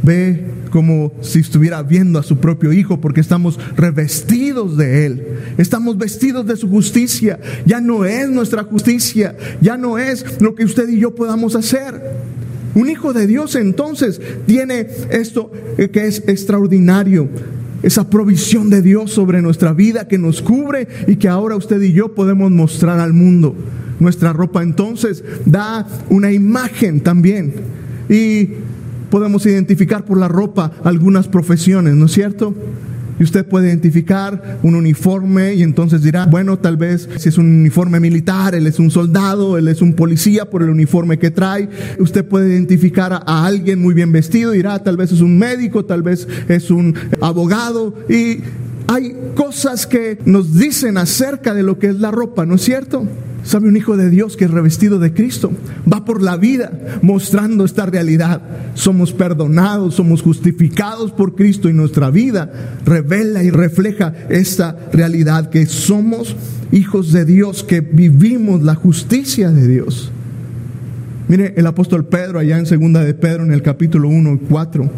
ve 0.03 0.56
como 0.70 1.12
si 1.20 1.40
estuviera 1.40 1.82
viendo 1.82 2.18
a 2.18 2.23
su 2.23 2.38
propio 2.38 2.73
Hijo, 2.73 3.00
porque 3.00 3.20
estamos 3.20 3.58
revestidos 3.76 4.76
de 4.76 5.06
Él. 5.06 5.26
Estamos 5.58 5.99
vestidos 5.99 6.46
de 6.46 6.56
su 6.56 6.68
justicia. 6.68 7.38
Ya 7.64 7.80
no 7.80 8.04
es 8.04 8.28
nuestra 8.28 8.64
justicia, 8.64 9.37
ya 9.61 9.76
no 9.76 9.99
es 9.99 10.40
lo 10.40 10.54
que 10.54 10.64
usted 10.64 10.88
y 10.88 10.99
yo 10.99 11.14
podamos 11.14 11.54
hacer. 11.54 12.00
Un 12.75 12.90
hijo 12.90 13.14
de 13.14 13.26
Dios 13.26 13.54
entonces 13.54 14.20
tiene 14.46 14.87
esto 15.11 15.50
que 15.76 16.06
es 16.06 16.23
extraordinario, 16.26 17.26
esa 17.82 18.11
provisión 18.11 18.68
de 18.68 18.82
Dios 18.82 19.12
sobre 19.12 19.40
nuestra 19.40 19.73
vida 19.73 20.08
que 20.08 20.18
nos 20.18 20.42
cubre 20.42 20.87
y 21.06 21.16
que 21.16 21.28
ahora 21.28 21.56
usted 21.56 21.80
y 21.80 21.94
yo 21.94 22.14
podemos 22.14 22.50
mostrar 22.50 22.99
al 23.00 23.14
mundo. 23.14 23.56
Nuestra 23.99 24.35
ropa 24.35 24.62
entonces 24.62 25.25
da 25.46 25.87
una 26.11 26.32
imagen 26.32 27.00
también. 27.00 27.55
Y 28.11 28.50
podemos 29.16 29.46
identificar 29.46 30.05
por 30.05 30.18
la 30.18 30.29
ropa 30.29 30.72
algunas 30.85 31.26
profesiones, 31.26 31.94
¿no 31.94 32.05
es 32.05 32.12
cierto? 32.12 32.55
Y 33.18 33.22
usted 33.22 33.46
puede 33.46 33.68
identificar 33.68 34.59
un 34.62 34.74
uniforme 34.74 35.55
y 35.55 35.62
entonces 35.62 36.02
dirá, 36.02 36.26
bueno, 36.26 36.59
tal 36.59 36.76
vez 36.76 37.09
si 37.16 37.31
es 37.31 37.38
un 37.38 37.46
uniforme 37.46 37.98
militar, 37.98 38.55
él 38.55 38.66
es 38.66 38.79
un 38.79 38.90
soldado, 38.90 39.57
él 39.57 39.68
es 39.68 39.81
un 39.81 39.94
policía 39.94 40.50
por 40.50 40.62
el 40.62 40.68
uniforme 40.68 41.18
que 41.18 41.31
trae. 41.31 41.70
Usted 41.98 42.26
puede 42.26 42.52
identificar 42.52 43.14
a, 43.14 43.46
alguien 43.46 43.81
muy 43.81 43.94
bien 43.94 44.12
vestido 44.12 44.52
y 44.52 44.59
dirá, 44.59 44.81
tal 44.83 44.98
vez 44.98 45.11
es 45.12 45.22
un 45.22 45.38
médico, 45.38 45.87
tal 45.87 46.02
vez 46.02 46.29
es 46.48 46.70
un 46.70 46.94
abogado. 47.22 47.94
Y 48.11 48.40
hay 48.87 49.16
cosas 49.35 49.87
que 49.87 50.18
nos 50.26 50.59
dicen 50.59 50.98
acerca 50.98 51.55
de 51.55 51.62
lo 51.62 51.79
que 51.79 51.87
es 51.87 51.98
la 52.00 52.11
ropa, 52.11 52.44
¿no 52.44 52.57
es 52.57 52.61
cierto? 52.61 53.09
¿Sabe 53.46 53.68
un 53.68 53.76
hijo 53.76 53.96
de 53.96 54.11
Dios 54.11 54.37
que 54.37 54.46
es 54.46 54.50
revestido 54.50 54.98
de 54.98 55.14
Cristo? 55.14 55.52
Va 55.90 56.04
por 56.04 56.20
la 56.20 56.37
vida 56.37 56.72
mostrando 57.00 57.64
esta 57.64 57.87
realidad. 57.87 58.42
Somos 58.74 59.12
perdonados, 59.12 59.94
somos 59.94 60.20
justificados 60.20 61.12
por 61.12 61.37
Cristo 61.37 61.68
y 61.68 61.72
nuestra 61.72 62.11
vida 62.11 62.50
revela 62.85 63.44
y 63.44 63.50
refleja 63.50 64.12
esta 64.30 64.76
realidad 64.92 65.48
que 65.48 65.66
somos 65.66 66.35
hijos 66.72 67.12
de 67.12 67.24
Dios, 67.24 67.62
que 67.62 67.82
vivimos 67.82 68.62
la 68.62 68.74
justicia 68.74 69.52
de 69.52 69.68
Dios. 69.68 70.11
Mire 71.28 71.54
el 71.56 71.68
apóstol 71.68 72.04
Pedro 72.06 72.40
allá 72.40 72.59
en 72.59 72.66
segunda 72.66 73.04
de 73.04 73.14
Pedro 73.14 73.44
en 73.44 73.52
el 73.52 73.62
capítulo 73.62 74.09
1 74.09 74.35
y 74.35 74.38
4 74.48 74.90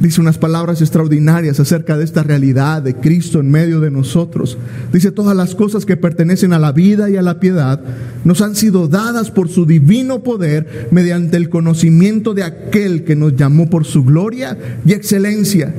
dice 0.00 0.20
unas 0.20 0.38
palabras 0.38 0.80
extraordinarias 0.80 1.60
acerca 1.60 1.96
de 1.96 2.04
esta 2.04 2.22
realidad 2.22 2.82
de 2.82 2.94
Cristo 2.94 3.40
en 3.40 3.50
medio 3.50 3.80
de 3.80 3.90
nosotros. 3.90 4.58
Dice, 4.92 5.10
todas 5.10 5.36
las 5.36 5.54
cosas 5.54 5.84
que 5.84 5.96
pertenecen 5.96 6.52
a 6.52 6.58
la 6.58 6.72
vida 6.72 7.10
y 7.10 7.16
a 7.16 7.22
la 7.22 7.40
piedad 7.40 7.80
nos 8.24 8.40
han 8.40 8.54
sido 8.54 8.88
dadas 8.88 9.30
por 9.30 9.48
su 9.48 9.66
divino 9.66 10.22
poder 10.22 10.88
mediante 10.90 11.36
el 11.36 11.48
conocimiento 11.48 12.34
de 12.34 12.44
aquel 12.44 13.04
que 13.04 13.16
nos 13.16 13.36
llamó 13.36 13.68
por 13.68 13.84
su 13.84 14.04
gloria 14.04 14.56
y 14.84 14.92
excelencia. 14.92 15.74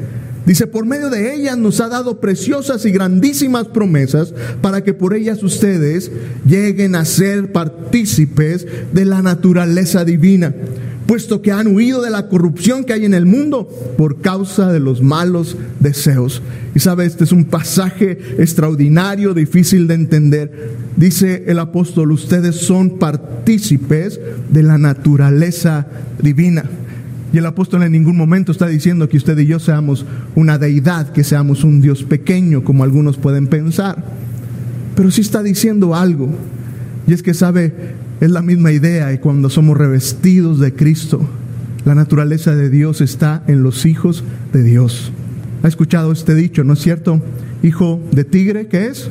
Dice, 0.45 0.65
por 0.65 0.85
medio 0.85 1.09
de 1.09 1.35
ellas 1.35 1.57
nos 1.57 1.79
ha 1.79 1.89
dado 1.89 2.19
preciosas 2.19 2.85
y 2.85 2.91
grandísimas 2.91 3.67
promesas 3.67 4.33
para 4.61 4.83
que 4.83 4.93
por 4.93 5.13
ellas 5.13 5.43
ustedes 5.43 6.11
lleguen 6.45 6.95
a 6.95 7.05
ser 7.05 7.51
partícipes 7.51 8.65
de 8.91 9.05
la 9.05 9.21
naturaleza 9.21 10.05
divina 10.05 10.53
puesto 11.09 11.41
que 11.41 11.51
han 11.51 11.65
huido 11.75 12.03
de 12.03 12.11
la 12.11 12.27
corrupción 12.27 12.83
que 12.83 12.93
hay 12.93 13.03
en 13.03 13.15
el 13.15 13.25
mundo 13.25 13.67
por 13.97 14.21
causa 14.21 14.71
de 14.71 14.79
los 14.79 15.01
malos 15.01 15.57
deseos. 15.79 16.43
Y 16.75 16.79
sabe, 16.81 17.07
este 17.07 17.23
es 17.23 17.31
un 17.31 17.45
pasaje 17.45 18.19
extraordinario, 18.37 19.33
difícil 19.33 19.87
de 19.87 19.95
entender. 19.95 20.69
Dice 20.97 21.45
el 21.47 21.57
apóstol, 21.57 22.11
ustedes 22.11 22.57
son 22.57 22.99
partícipes 22.99 24.19
de 24.51 24.61
la 24.61 24.77
naturaleza 24.77 25.87
divina. 26.21 26.65
Y 27.33 27.39
el 27.39 27.47
apóstol 27.47 27.81
en 27.81 27.93
ningún 27.93 28.15
momento 28.15 28.51
está 28.51 28.67
diciendo 28.67 29.09
que 29.09 29.17
usted 29.17 29.35
y 29.39 29.47
yo 29.47 29.57
seamos 29.57 30.05
una 30.35 30.59
deidad, 30.59 31.11
que 31.11 31.23
seamos 31.23 31.63
un 31.63 31.81
Dios 31.81 32.03
pequeño, 32.03 32.63
como 32.63 32.83
algunos 32.83 33.17
pueden 33.17 33.47
pensar. 33.47 34.03
Pero 34.95 35.09
sí 35.09 35.21
está 35.21 35.41
diciendo 35.41 35.95
algo. 35.95 36.29
Y 37.07 37.13
es 37.13 37.23
que 37.23 37.33
sabe, 37.33 37.95
es 38.21 38.31
la 38.31 38.41
misma 38.41 38.71
idea 38.71 39.13
y 39.13 39.19
cuando 39.19 39.49
somos 39.49 39.77
revestidos 39.77 40.59
de 40.59 40.73
Cristo, 40.73 41.27
la 41.85 41.95
naturaleza 41.95 42.55
de 42.55 42.69
Dios 42.69 43.01
está 43.01 43.43
en 43.47 43.63
los 43.63 43.85
hijos 43.85 44.23
de 44.51 44.63
Dios. 44.63 45.11
¿Ha 45.63 45.67
escuchado 45.67 46.11
este 46.11 46.35
dicho, 46.35 46.63
no 46.63 46.73
es 46.73 46.79
cierto? 46.79 47.21
Hijo 47.63 48.01
de 48.11 48.23
tigre, 48.23 48.67
¿qué 48.67 48.87
es? 48.87 49.09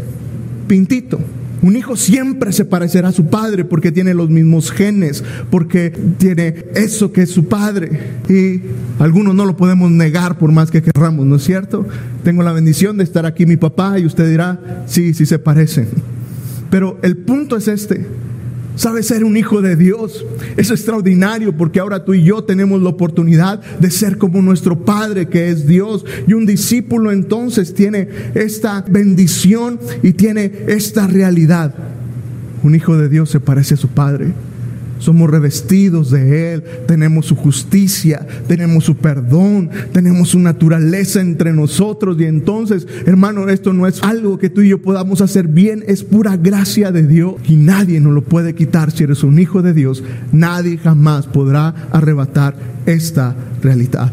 Pintito. 0.66 1.18
Un 1.60 1.76
hijo 1.76 1.96
siempre 1.96 2.52
se 2.52 2.64
parecerá 2.64 3.08
a 3.08 3.12
su 3.12 3.26
padre 3.26 3.64
porque 3.64 3.90
tiene 3.90 4.14
los 4.14 4.30
mismos 4.30 4.70
genes, 4.70 5.24
porque 5.50 5.90
tiene 6.18 6.66
eso 6.76 7.10
que 7.10 7.22
es 7.22 7.30
su 7.30 7.48
padre. 7.48 7.90
Y 8.28 8.60
algunos 9.02 9.34
no 9.34 9.44
lo 9.44 9.56
podemos 9.56 9.90
negar 9.90 10.38
por 10.38 10.52
más 10.52 10.70
que 10.70 10.82
querramos, 10.82 11.26
¿no 11.26 11.36
es 11.36 11.44
cierto? 11.44 11.86
Tengo 12.22 12.42
la 12.42 12.52
bendición 12.52 12.96
de 12.98 13.04
estar 13.04 13.26
aquí 13.26 13.44
mi 13.44 13.56
papá 13.56 13.98
y 13.98 14.06
usted 14.06 14.28
dirá, 14.30 14.84
sí, 14.86 15.14
sí 15.14 15.26
se 15.26 15.38
parecen. 15.38 15.88
Pero 16.70 16.98
el 17.02 17.16
punto 17.16 17.56
es 17.56 17.66
este 17.66 18.06
Sabe 18.78 19.02
ser 19.02 19.24
un 19.24 19.36
hijo 19.36 19.60
de 19.60 19.74
Dios. 19.74 20.24
Es 20.56 20.70
extraordinario 20.70 21.52
porque 21.56 21.80
ahora 21.80 22.04
tú 22.04 22.14
y 22.14 22.22
yo 22.22 22.44
tenemos 22.44 22.80
la 22.80 22.90
oportunidad 22.90 23.60
de 23.60 23.90
ser 23.90 24.18
como 24.18 24.40
nuestro 24.40 24.84
Padre 24.84 25.26
que 25.26 25.50
es 25.50 25.66
Dios. 25.66 26.04
Y 26.28 26.34
un 26.34 26.46
discípulo 26.46 27.10
entonces 27.10 27.74
tiene 27.74 28.08
esta 28.34 28.84
bendición 28.88 29.80
y 30.04 30.12
tiene 30.12 30.52
esta 30.68 31.08
realidad. 31.08 31.74
Un 32.62 32.76
hijo 32.76 32.96
de 32.96 33.08
Dios 33.08 33.30
se 33.30 33.40
parece 33.40 33.74
a 33.74 33.78
su 33.78 33.88
Padre. 33.88 34.32
Somos 34.98 35.30
revestidos 35.30 36.10
de 36.10 36.52
Él, 36.52 36.64
tenemos 36.86 37.26
su 37.26 37.36
justicia, 37.36 38.26
tenemos 38.46 38.84
su 38.84 38.96
perdón, 38.96 39.70
tenemos 39.92 40.30
su 40.30 40.38
naturaleza 40.38 41.20
entre 41.20 41.52
nosotros. 41.52 42.16
Y 42.20 42.24
entonces, 42.24 42.86
hermano, 43.06 43.48
esto 43.48 43.72
no 43.72 43.86
es 43.86 44.02
algo 44.02 44.38
que 44.38 44.50
tú 44.50 44.62
y 44.62 44.70
yo 44.70 44.82
podamos 44.82 45.20
hacer 45.20 45.48
bien, 45.48 45.84
es 45.86 46.02
pura 46.02 46.36
gracia 46.36 46.92
de 46.92 47.06
Dios 47.06 47.34
y 47.48 47.56
nadie 47.56 48.00
nos 48.00 48.12
lo 48.12 48.22
puede 48.22 48.54
quitar. 48.54 48.90
Si 48.90 49.04
eres 49.04 49.22
un 49.22 49.38
hijo 49.38 49.62
de 49.62 49.74
Dios, 49.74 50.02
nadie 50.32 50.78
jamás 50.78 51.26
podrá 51.26 51.74
arrebatar 51.92 52.56
esta 52.86 53.36
realidad. 53.62 54.12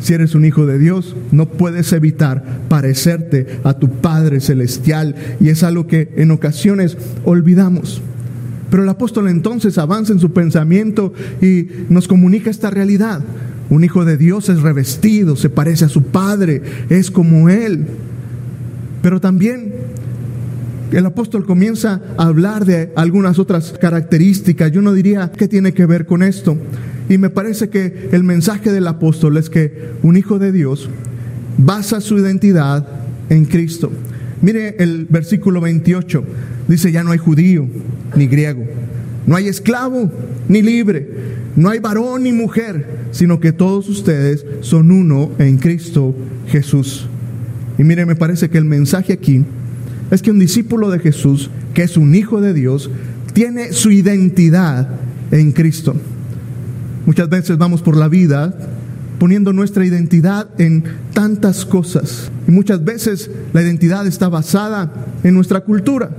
Si 0.00 0.12
eres 0.12 0.34
un 0.34 0.44
hijo 0.44 0.66
de 0.66 0.78
Dios, 0.78 1.16
no 1.32 1.46
puedes 1.46 1.90
evitar 1.94 2.44
parecerte 2.68 3.46
a 3.64 3.72
tu 3.72 3.88
Padre 3.88 4.40
Celestial. 4.40 5.14
Y 5.40 5.48
es 5.48 5.62
algo 5.62 5.86
que 5.86 6.12
en 6.16 6.30
ocasiones 6.30 6.98
olvidamos. 7.24 8.02
Pero 8.74 8.82
el 8.82 8.88
apóstol 8.88 9.28
entonces 9.28 9.78
avanza 9.78 10.12
en 10.12 10.18
su 10.18 10.32
pensamiento 10.32 11.12
y 11.40 11.68
nos 11.90 12.08
comunica 12.08 12.50
esta 12.50 12.70
realidad. 12.70 13.20
Un 13.70 13.84
hijo 13.84 14.04
de 14.04 14.16
Dios 14.16 14.48
es 14.48 14.62
revestido, 14.62 15.36
se 15.36 15.48
parece 15.48 15.84
a 15.84 15.88
su 15.88 16.02
Padre, 16.02 16.60
es 16.88 17.12
como 17.12 17.48
Él. 17.48 17.86
Pero 19.00 19.20
también 19.20 19.74
el 20.90 21.06
apóstol 21.06 21.46
comienza 21.46 22.02
a 22.18 22.24
hablar 22.24 22.64
de 22.64 22.90
algunas 22.96 23.38
otras 23.38 23.74
características. 23.80 24.72
Yo 24.72 24.82
no 24.82 24.92
diría 24.92 25.30
qué 25.30 25.46
tiene 25.46 25.72
que 25.72 25.86
ver 25.86 26.04
con 26.04 26.24
esto. 26.24 26.56
Y 27.08 27.16
me 27.16 27.30
parece 27.30 27.68
que 27.68 28.08
el 28.10 28.24
mensaje 28.24 28.72
del 28.72 28.88
apóstol 28.88 29.36
es 29.36 29.50
que 29.50 29.92
un 30.02 30.16
hijo 30.16 30.40
de 30.40 30.50
Dios 30.50 30.90
basa 31.58 32.00
su 32.00 32.18
identidad 32.18 32.88
en 33.30 33.44
Cristo. 33.44 33.92
Mire 34.42 34.74
el 34.80 35.06
versículo 35.08 35.60
28. 35.60 36.24
Dice, 36.66 36.90
ya 36.90 37.04
no 37.04 37.12
hay 37.12 37.18
judío 37.18 37.68
ni 38.16 38.26
griego, 38.26 38.64
no 39.26 39.36
hay 39.36 39.48
esclavo 39.48 40.10
ni 40.48 40.62
libre, 40.62 41.08
no 41.56 41.70
hay 41.70 41.78
varón 41.78 42.24
ni 42.24 42.32
mujer, 42.32 42.86
sino 43.10 43.40
que 43.40 43.52
todos 43.52 43.88
ustedes 43.88 44.44
son 44.60 44.90
uno 44.90 45.30
en 45.38 45.56
Cristo 45.58 46.14
Jesús. 46.48 47.06
Y 47.78 47.84
mire, 47.84 48.06
me 48.06 48.16
parece 48.16 48.50
que 48.50 48.58
el 48.58 48.64
mensaje 48.64 49.12
aquí 49.12 49.44
es 50.10 50.22
que 50.22 50.30
un 50.30 50.38
discípulo 50.38 50.90
de 50.90 50.98
Jesús, 50.98 51.50
que 51.72 51.82
es 51.82 51.96
un 51.96 52.14
hijo 52.14 52.40
de 52.40 52.54
Dios, 52.54 52.90
tiene 53.32 53.72
su 53.72 53.90
identidad 53.90 54.88
en 55.30 55.52
Cristo. 55.52 55.94
Muchas 57.06 57.28
veces 57.28 57.58
vamos 57.58 57.82
por 57.82 57.96
la 57.96 58.08
vida 58.08 58.56
poniendo 59.18 59.52
nuestra 59.52 59.84
identidad 59.84 60.48
en 60.58 60.84
tantas 61.12 61.64
cosas. 61.64 62.30
Y 62.46 62.50
muchas 62.50 62.84
veces 62.84 63.30
la 63.52 63.62
identidad 63.62 64.06
está 64.06 64.28
basada 64.28 64.92
en 65.22 65.34
nuestra 65.34 65.60
cultura. 65.60 66.10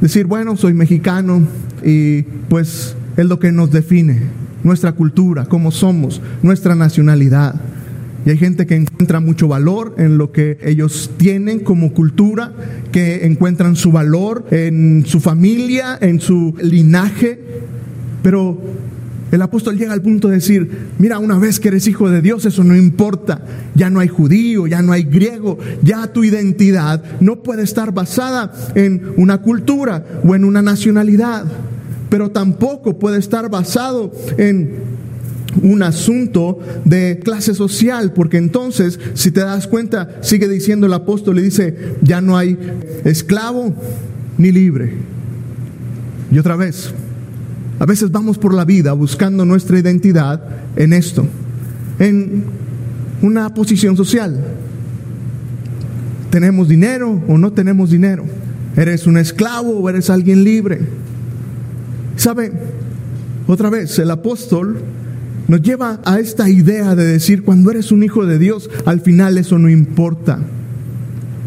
Decir, 0.00 0.26
bueno, 0.26 0.56
soy 0.56 0.74
mexicano 0.74 1.42
y 1.84 2.22
pues 2.48 2.94
es 3.16 3.26
lo 3.26 3.40
que 3.40 3.50
nos 3.50 3.72
define, 3.72 4.22
nuestra 4.62 4.92
cultura, 4.92 5.46
cómo 5.46 5.72
somos, 5.72 6.22
nuestra 6.42 6.74
nacionalidad. 6.76 7.60
Y 8.24 8.30
hay 8.30 8.36
gente 8.36 8.66
que 8.66 8.76
encuentra 8.76 9.20
mucho 9.20 9.48
valor 9.48 9.94
en 9.98 10.18
lo 10.18 10.30
que 10.30 10.58
ellos 10.62 11.10
tienen 11.16 11.60
como 11.60 11.92
cultura, 11.92 12.52
que 12.92 13.26
encuentran 13.26 13.74
su 13.74 13.90
valor 13.90 14.46
en 14.50 15.04
su 15.06 15.18
familia, 15.18 15.98
en 16.00 16.20
su 16.20 16.54
linaje, 16.60 17.40
pero 18.22 18.60
el 19.30 19.42
apóstol 19.42 19.76
llega 19.76 19.92
al 19.92 20.00
punto 20.00 20.28
de 20.28 20.36
decir, 20.36 20.70
mira, 20.98 21.18
una 21.18 21.38
vez 21.38 21.60
que 21.60 21.68
eres 21.68 21.86
hijo 21.86 22.08
de 22.08 22.22
Dios, 22.22 22.46
eso 22.46 22.64
no 22.64 22.76
importa. 22.76 23.42
Ya 23.74 23.90
no 23.90 24.00
hay 24.00 24.08
judío, 24.08 24.66
ya 24.66 24.80
no 24.80 24.92
hay 24.92 25.02
griego, 25.02 25.58
ya 25.82 26.12
tu 26.12 26.24
identidad 26.24 27.02
no 27.20 27.42
puede 27.42 27.62
estar 27.62 27.92
basada 27.92 28.52
en 28.74 29.12
una 29.16 29.38
cultura 29.42 30.04
o 30.24 30.34
en 30.34 30.44
una 30.44 30.62
nacionalidad, 30.62 31.44
pero 32.08 32.30
tampoco 32.30 32.98
puede 32.98 33.18
estar 33.18 33.50
basado 33.50 34.12
en 34.38 34.98
un 35.62 35.82
asunto 35.82 36.58
de 36.84 37.20
clase 37.22 37.54
social, 37.54 38.12
porque 38.12 38.38
entonces, 38.38 38.98
si 39.14 39.30
te 39.30 39.40
das 39.40 39.66
cuenta, 39.66 40.18
sigue 40.22 40.48
diciendo 40.48 40.86
el 40.86 40.92
apóstol 40.92 41.38
y 41.38 41.42
dice, 41.42 41.96
ya 42.00 42.20
no 42.20 42.36
hay 42.36 42.56
esclavo 43.04 43.74
ni 44.38 44.52
libre. 44.52 44.94
Y 46.30 46.38
otra 46.38 46.56
vez, 46.56 46.92
a 47.78 47.86
veces 47.86 48.10
vamos 48.10 48.38
por 48.38 48.54
la 48.54 48.64
vida 48.64 48.92
buscando 48.92 49.44
nuestra 49.44 49.78
identidad 49.78 50.42
en 50.76 50.92
esto, 50.92 51.26
en 51.98 52.44
una 53.22 53.54
posición 53.54 53.96
social. 53.96 54.44
¿Tenemos 56.30 56.68
dinero 56.68 57.22
o 57.28 57.38
no 57.38 57.52
tenemos 57.52 57.90
dinero? 57.90 58.24
¿Eres 58.76 59.06
un 59.06 59.16
esclavo 59.16 59.78
o 59.78 59.88
eres 59.88 60.10
alguien 60.10 60.44
libre? 60.44 60.80
¿Sabe? 62.16 62.52
Otra 63.46 63.70
vez, 63.70 63.98
el 63.98 64.10
apóstol 64.10 64.80
nos 65.46 65.62
lleva 65.62 66.00
a 66.04 66.20
esta 66.20 66.50
idea 66.50 66.94
de 66.94 67.06
decir, 67.06 67.42
cuando 67.42 67.70
eres 67.70 67.90
un 67.92 68.02
hijo 68.02 68.26
de 68.26 68.38
Dios, 68.38 68.68
al 68.84 69.00
final 69.00 69.38
eso 69.38 69.58
no 69.58 69.70
importa. 69.70 70.38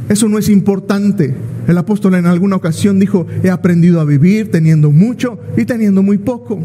Eso 0.10 0.28
no 0.28 0.40
es 0.40 0.50
importante. 0.50 1.36
El 1.68 1.78
apóstol 1.78 2.16
en 2.16 2.26
alguna 2.26 2.56
ocasión 2.56 3.00
dijo, 3.00 3.28
he 3.44 3.50
aprendido 3.50 4.02
a 4.02 4.06
vivir 4.06 4.52
teniendo 4.52 4.92
mucho 4.92 5.40
y 5.56 5.66
teniendo 5.66 6.02
muy 6.02 6.18
poco. 6.18 6.60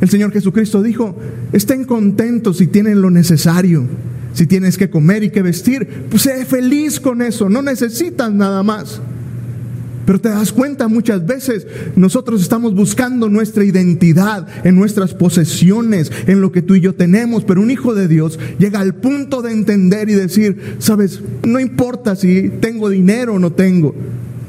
El 0.00 0.08
Señor 0.08 0.32
Jesucristo 0.32 0.82
dijo, 0.82 1.16
estén 1.52 1.84
contentos 1.84 2.58
si 2.58 2.66
tienen 2.66 3.00
lo 3.00 3.10
necesario. 3.10 3.86
Si 4.32 4.46
tienes 4.46 4.76
que 4.76 4.90
comer 4.90 5.22
y 5.22 5.30
que 5.30 5.42
vestir, 5.42 5.88
pues 6.10 6.22
sé 6.22 6.44
feliz 6.44 6.98
con 6.98 7.22
eso, 7.22 7.48
no 7.48 7.62
necesitas 7.62 8.32
nada 8.32 8.64
más. 8.64 9.00
Pero 10.06 10.20
te 10.20 10.28
das 10.28 10.52
cuenta 10.52 10.88
muchas 10.88 11.26
veces 11.26 11.66
nosotros 11.96 12.42
estamos 12.42 12.74
buscando 12.74 13.28
nuestra 13.28 13.64
identidad 13.64 14.46
en 14.64 14.76
nuestras 14.76 15.14
posesiones, 15.14 16.10
en 16.26 16.40
lo 16.40 16.52
que 16.52 16.62
tú 16.62 16.74
y 16.74 16.80
yo 16.80 16.94
tenemos, 16.94 17.44
pero 17.44 17.60
un 17.60 17.70
hijo 17.70 17.94
de 17.94 18.08
Dios 18.08 18.38
llega 18.58 18.80
al 18.80 18.94
punto 18.94 19.42
de 19.42 19.52
entender 19.52 20.08
y 20.10 20.14
decir, 20.14 20.76
sabes, 20.78 21.20
no 21.44 21.60
importa 21.60 22.16
si 22.16 22.50
tengo 22.60 22.88
dinero 22.88 23.34
o 23.34 23.38
no 23.38 23.52
tengo, 23.52 23.94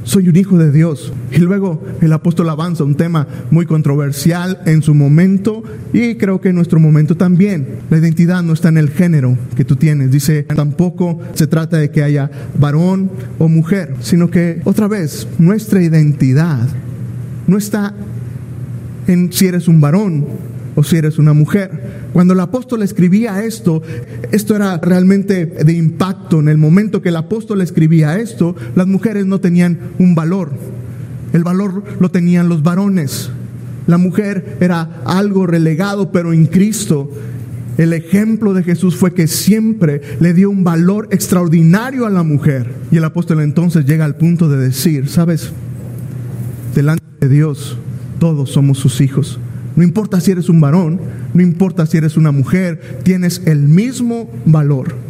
soy 0.05 0.29
un 0.29 0.35
hijo 0.37 0.57
de 0.57 0.71
Dios. 0.71 1.11
Y 1.31 1.39
luego 1.39 1.83
el 1.99 2.13
apóstol 2.13 2.49
avanza 2.49 2.83
un 2.83 2.95
tema 2.95 3.27
muy 3.51 3.65
controversial 3.65 4.61
en 4.65 4.81
su 4.81 4.93
momento 4.93 5.63
y 5.91 6.15
creo 6.15 6.39
que 6.39 6.49
en 6.49 6.55
nuestro 6.55 6.79
momento 6.79 7.17
también. 7.17 7.79
La 7.89 7.97
identidad 7.97 8.41
no 8.43 8.53
está 8.53 8.69
en 8.69 8.77
el 8.77 8.89
género 8.89 9.37
que 9.57 9.65
tú 9.65 9.75
tienes. 9.75 10.11
Dice, 10.11 10.43
tampoco 10.43 11.19
se 11.33 11.47
trata 11.47 11.77
de 11.77 11.91
que 11.91 12.03
haya 12.03 12.31
varón 12.57 13.11
o 13.39 13.49
mujer, 13.49 13.95
sino 13.99 14.29
que 14.29 14.61
otra 14.63 14.87
vez, 14.87 15.27
nuestra 15.39 15.81
identidad 15.81 16.69
no 17.47 17.57
está 17.57 17.93
en 19.07 19.33
si 19.33 19.47
eres 19.47 19.67
un 19.67 19.81
varón 19.81 20.25
o 20.75 20.83
si 20.83 20.97
eres 20.97 21.17
una 21.17 21.33
mujer. 21.33 22.04
Cuando 22.15 22.33
el 22.33 22.39
apóstol 22.39 22.81
escribía 22.81 23.43
esto, 23.43 23.83
esto 24.31 24.55
era 24.55 24.77
realmente 24.77 25.47
de 25.47 25.73
impacto. 25.73 26.39
En 26.39 26.47
el 26.47 26.57
momento 26.57 27.01
que 27.01 27.09
el 27.09 27.17
apóstol 27.17 27.59
escribía 27.59 28.17
esto, 28.17 28.55
las 28.73 28.87
mujeres 28.87 29.25
no 29.25 29.41
tenían 29.41 29.77
un 29.99 30.15
valor. 30.15 30.53
El 31.33 31.43
valor 31.43 31.83
lo 31.99 32.11
tenían 32.11 32.47
los 32.47 32.63
varones. 32.63 33.31
La 33.85 33.97
mujer 33.97 34.55
era 34.61 35.01
algo 35.03 35.45
relegado, 35.45 36.13
pero 36.13 36.31
en 36.31 36.45
Cristo 36.45 37.11
el 37.77 37.91
ejemplo 37.91 38.53
de 38.53 38.63
Jesús 38.63 38.95
fue 38.95 39.13
que 39.13 39.27
siempre 39.27 39.99
le 40.21 40.33
dio 40.33 40.49
un 40.49 40.63
valor 40.63 41.09
extraordinario 41.11 42.05
a 42.05 42.09
la 42.09 42.23
mujer. 42.23 42.71
Y 42.91 42.95
el 42.95 43.03
apóstol 43.03 43.41
entonces 43.41 43.85
llega 43.85 44.05
al 44.05 44.15
punto 44.15 44.47
de 44.47 44.55
decir, 44.55 45.09
sabes, 45.09 45.51
delante 46.73 47.03
de 47.19 47.27
Dios 47.27 47.77
todos 48.19 48.51
somos 48.51 48.77
sus 48.77 49.01
hijos. 49.01 49.37
No 49.75 49.83
importa 49.83 50.21
si 50.21 50.31
eres 50.31 50.49
un 50.49 50.61
varón, 50.61 50.99
no 51.33 51.41
importa 51.41 51.85
si 51.85 51.97
eres 51.97 52.17
una 52.17 52.31
mujer, 52.31 52.99
tienes 53.03 53.41
el 53.45 53.59
mismo 53.59 54.29
valor. 54.45 55.05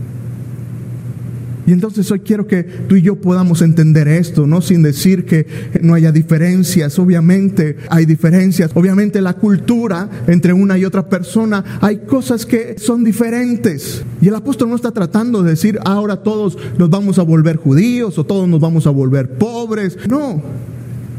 Y 1.68 1.72
entonces 1.72 2.10
hoy 2.12 2.20
quiero 2.20 2.46
que 2.46 2.64
tú 2.64 2.96
y 2.96 3.02
yo 3.02 3.16
podamos 3.16 3.62
entender 3.64 4.08
esto, 4.08 4.46
no 4.46 4.62
sin 4.62 4.84
decir 4.84 5.26
que 5.26 5.48
no 5.82 5.96
haya 5.96 6.12
diferencias, 6.12 7.00
obviamente 7.00 7.78
hay 7.90 8.06
diferencias, 8.06 8.70
obviamente 8.76 9.20
la 9.20 9.34
cultura 9.34 10.08
entre 10.28 10.54
una 10.54 10.78
y 10.78 10.86
otra 10.86 11.10
persona, 11.10 11.80
hay 11.82 12.00
cosas 12.06 12.46
que 12.46 12.76
son 12.78 13.04
diferentes. 13.04 14.04
Y 14.22 14.28
el 14.28 14.36
apóstol 14.36 14.70
no 14.70 14.76
está 14.76 14.92
tratando 14.92 15.42
de 15.42 15.52
decir 15.52 15.80
ahora 15.86 16.18
todos 16.18 16.56
nos 16.78 16.90
vamos 16.90 17.18
a 17.18 17.24
volver 17.24 17.58
judíos 17.58 18.18
o 18.20 18.24
todos 18.24 18.48
nos 18.48 18.60
vamos 18.60 18.86
a 18.86 18.92
volver 18.92 19.30
pobres, 19.30 19.98
no. 20.08 20.44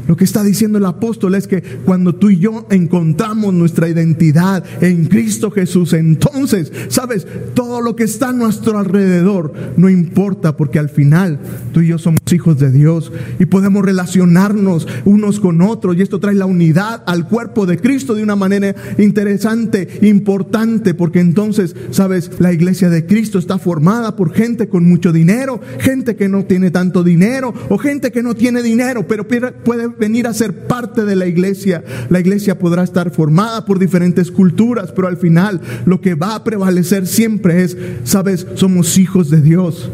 Lo 0.07 0.15
que 0.15 0.23
está 0.23 0.43
diciendo 0.43 0.77
el 0.77 0.85
apóstol 0.85 1.35
es 1.35 1.47
que 1.47 1.61
cuando 1.61 2.15
tú 2.15 2.29
y 2.29 2.39
yo 2.39 2.65
encontramos 2.69 3.53
nuestra 3.53 3.89
identidad 3.89 4.63
en 4.81 5.05
Cristo 5.05 5.51
Jesús, 5.51 5.93
entonces, 5.93 6.71
sabes, 6.89 7.27
todo 7.53 7.81
lo 7.81 7.95
que 7.95 8.03
está 8.03 8.29
a 8.29 8.33
nuestro 8.33 8.79
alrededor 8.79 9.53
no 9.75 9.89
importa 9.89 10.55
porque 10.55 10.79
al 10.79 10.89
final 10.89 11.39
tú 11.73 11.81
y 11.81 11.87
yo 11.87 11.97
somos 11.97 12.21
hijos 12.31 12.59
de 12.59 12.71
Dios 12.71 13.11
y 13.39 13.45
podemos 13.45 13.83
relacionarnos 13.83 14.87
unos 15.05 15.39
con 15.39 15.61
otros 15.61 15.97
y 15.97 16.01
esto 16.01 16.19
trae 16.19 16.35
la 16.35 16.45
unidad 16.45 17.03
al 17.05 17.27
cuerpo 17.27 17.65
de 17.65 17.77
Cristo 17.77 18.15
de 18.15 18.23
una 18.23 18.35
manera 18.35 18.75
interesante, 18.97 19.99
importante, 20.01 20.93
porque 20.93 21.19
entonces, 21.19 21.75
sabes, 21.91 22.31
la 22.39 22.53
iglesia 22.53 22.89
de 22.89 23.05
Cristo 23.05 23.39
está 23.39 23.57
formada 23.57 24.15
por 24.15 24.33
gente 24.33 24.69
con 24.69 24.85
mucho 24.85 25.11
dinero, 25.11 25.59
gente 25.79 26.15
que 26.15 26.29
no 26.29 26.45
tiene 26.45 26.71
tanto 26.71 27.03
dinero 27.03 27.53
o 27.69 27.77
gente 27.77 28.11
que 28.11 28.23
no 28.23 28.35
tiene 28.35 28.61
dinero, 28.63 29.07
pero 29.07 29.27
puede 29.27 29.96
venir 29.99 30.27
a 30.27 30.33
ser 30.33 30.67
parte 30.67 31.05
de 31.05 31.15
la 31.15 31.27
iglesia. 31.27 31.83
La 32.09 32.19
iglesia 32.19 32.59
podrá 32.59 32.83
estar 32.83 33.11
formada 33.11 33.65
por 33.65 33.79
diferentes 33.79 34.31
culturas, 34.31 34.91
pero 34.91 35.07
al 35.07 35.17
final 35.17 35.61
lo 35.85 36.01
que 36.01 36.15
va 36.15 36.35
a 36.35 36.43
prevalecer 36.43 37.07
siempre 37.07 37.63
es, 37.63 37.77
sabes, 38.03 38.47
somos 38.55 38.97
hijos 38.97 39.29
de 39.29 39.41
Dios. 39.41 39.89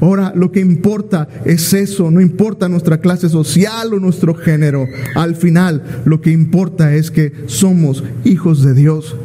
Ahora 0.00 0.32
lo 0.34 0.52
que 0.52 0.60
importa 0.60 1.28
es 1.44 1.72
eso, 1.72 2.10
no 2.10 2.20
importa 2.20 2.68
nuestra 2.68 2.98
clase 2.98 3.28
social 3.28 3.94
o 3.94 4.00
nuestro 4.00 4.34
género. 4.34 4.86
Al 5.14 5.34
final 5.34 6.02
lo 6.04 6.20
que 6.20 6.30
importa 6.30 6.94
es 6.94 7.10
que 7.10 7.32
somos 7.46 8.04
hijos 8.24 8.62
de 8.62 8.74
Dios. 8.74 9.16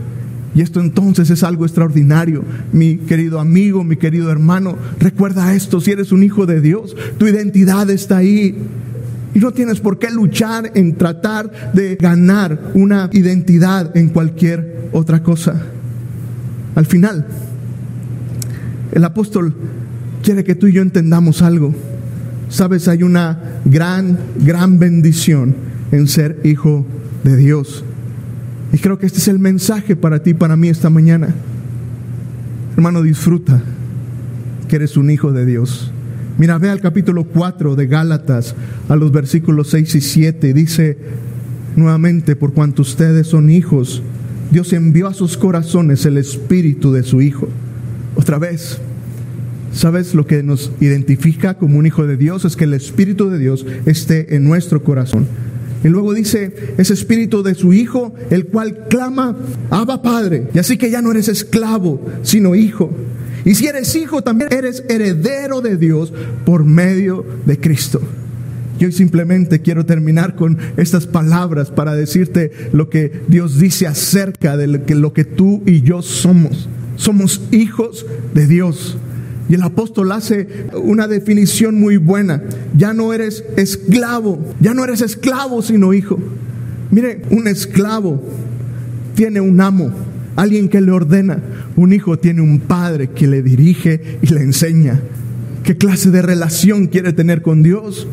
Y 0.55 0.61
esto 0.61 0.79
entonces 0.79 1.29
es 1.29 1.43
algo 1.43 1.65
extraordinario. 1.65 2.43
Mi 2.71 2.97
querido 2.97 3.39
amigo, 3.39 3.83
mi 3.83 3.97
querido 3.97 4.31
hermano, 4.31 4.77
recuerda 4.99 5.53
esto, 5.53 5.79
si 5.79 5.91
eres 5.91 6.11
un 6.11 6.23
hijo 6.23 6.45
de 6.45 6.61
Dios, 6.61 6.95
tu 7.17 7.27
identidad 7.27 7.89
está 7.89 8.17
ahí. 8.17 8.55
Y 9.33 9.39
no 9.39 9.51
tienes 9.51 9.79
por 9.79 9.99
qué 9.99 10.09
luchar 10.09 10.71
en 10.75 10.95
tratar 10.95 11.73
de 11.73 11.95
ganar 11.95 12.71
una 12.73 13.09
identidad 13.13 13.95
en 13.95 14.09
cualquier 14.09 14.89
otra 14.91 15.21
cosa. 15.21 15.61
Al 16.75 16.85
final, 16.85 17.27
el 18.91 19.03
apóstol 19.03 19.53
quiere 20.23 20.43
que 20.43 20.55
tú 20.55 20.67
y 20.67 20.73
yo 20.73 20.81
entendamos 20.81 21.41
algo. 21.41 21.73
Sabes, 22.49 22.87
hay 22.87 23.03
una 23.03 23.39
gran, 23.65 24.17
gran 24.43 24.79
bendición 24.79 25.55
en 25.91 26.07
ser 26.07 26.39
hijo 26.43 26.85
de 27.23 27.35
Dios. 27.35 27.83
Y 28.73 28.77
creo 28.77 28.97
que 28.97 29.05
este 29.05 29.19
es 29.19 29.27
el 29.27 29.39
mensaje 29.39 29.95
para 29.95 30.23
ti, 30.23 30.33
para 30.33 30.55
mí 30.55 30.69
esta 30.69 30.89
mañana. 30.89 31.33
Hermano, 32.75 33.01
disfruta 33.01 33.61
que 34.67 34.75
eres 34.75 34.97
un 34.97 35.09
hijo 35.09 35.31
de 35.31 35.45
Dios. 35.45 35.91
Mira, 36.39 36.57
ve 36.57 36.69
al 36.69 36.79
capítulo 36.79 37.25
4 37.25 37.75
de 37.75 37.85
Gálatas, 37.85 38.55
a 38.87 38.95
los 38.95 39.11
versículos 39.11 39.69
6 39.69 39.95
y 39.95 40.01
7. 40.01 40.53
Dice 40.53 40.97
nuevamente, 41.75 42.35
por 42.35 42.53
cuanto 42.53 42.81
ustedes 42.81 43.27
son 43.27 43.49
hijos, 43.49 44.01
Dios 44.49 44.73
envió 44.73 45.07
a 45.07 45.13
sus 45.13 45.37
corazones 45.37 46.05
el 46.05 46.17
espíritu 46.17 46.93
de 46.93 47.03
su 47.03 47.21
Hijo. 47.21 47.49
Otra 48.15 48.39
vez, 48.39 48.79
¿Sabes 49.71 50.15
lo 50.15 50.25
que 50.25 50.41
nos 50.41 50.71
identifica 50.79 51.57
como 51.57 51.77
un 51.77 51.85
hijo 51.85 52.07
de 52.07 52.17
Dios? 52.17 52.43
Es 52.43 52.55
que 52.55 52.63
el 52.63 52.73
Espíritu 52.73 53.29
de 53.29 53.37
Dios 53.37 53.67
esté 53.85 54.35
en 54.35 54.43
nuestro 54.43 54.83
corazón. 54.83 55.27
Y 55.83 55.87
luego 55.89 56.13
dice, 56.13 56.73
ese 56.77 56.93
espíritu 56.93 57.43
de 57.43 57.53
su 57.53 57.71
hijo, 57.71 58.13
el 58.31 58.47
cual 58.47 58.87
clama, 58.89 59.37
Abba 59.69 60.01
Padre. 60.01 60.47
Y 60.53 60.59
así 60.59 60.77
que 60.77 60.89
ya 60.89 61.01
no 61.01 61.11
eres 61.11 61.27
esclavo, 61.27 62.01
sino 62.23 62.55
hijo. 62.55 62.91
Y 63.45 63.55
si 63.55 63.67
eres 63.67 63.95
hijo, 63.95 64.21
también 64.21 64.51
eres 64.51 64.83
heredero 64.89 65.61
de 65.61 65.77
Dios 65.77 66.13
por 66.45 66.63
medio 66.63 67.25
de 67.45 67.59
Cristo. 67.59 68.01
Yo 68.79 68.91
simplemente 68.91 69.61
quiero 69.61 69.85
terminar 69.85 70.35
con 70.35 70.57
estas 70.77 71.05
palabras 71.05 71.69
para 71.69 71.95
decirte 71.95 72.51
lo 72.71 72.89
que 72.89 73.23
Dios 73.27 73.59
dice 73.59 73.87
acerca 73.87 74.55
de 74.55 74.67
lo 74.67 74.85
que, 74.85 74.95
lo 74.95 75.13
que 75.13 75.25
tú 75.25 75.61
y 75.65 75.81
yo 75.81 76.01
somos. 76.01 76.69
Somos 76.95 77.41
hijos 77.51 78.05
de 78.33 78.47
Dios. 78.47 78.97
Y 79.49 79.55
el 79.55 79.63
apóstol 79.63 80.11
hace 80.11 80.47
una 80.81 81.07
definición 81.07 81.75
muy 81.79 81.97
buena. 81.97 82.43
Ya 82.77 82.93
no 82.93 83.13
eres 83.13 83.43
esclavo, 83.57 84.39
ya 84.61 84.73
no 84.73 84.83
eres 84.83 85.01
esclavo 85.01 85.61
sino 85.61 85.93
hijo. 85.93 86.17
Mire, 86.91 87.23
un 87.31 87.47
esclavo 87.47 88.23
tiene 89.15 89.41
un 89.41 89.59
amo, 89.59 89.91
alguien 90.39 90.69
que 90.69 90.81
le 90.81 90.91
ordena. 90.91 91.41
Un 91.75 91.93
hijo 91.93 92.17
tiene 92.17 92.41
un 92.41 92.59
padre 92.59 93.09
que 93.09 93.27
le 93.27 93.41
dirige 93.41 94.19
y 94.21 94.27
le 94.27 94.41
enseña. 94.41 94.99
¿Qué 95.63 95.77
clase 95.77 96.11
de 96.11 96.21
relación 96.21 96.87
quiere 96.87 97.13
tener 97.13 97.41
con 97.41 97.61
Dios? 97.61 98.07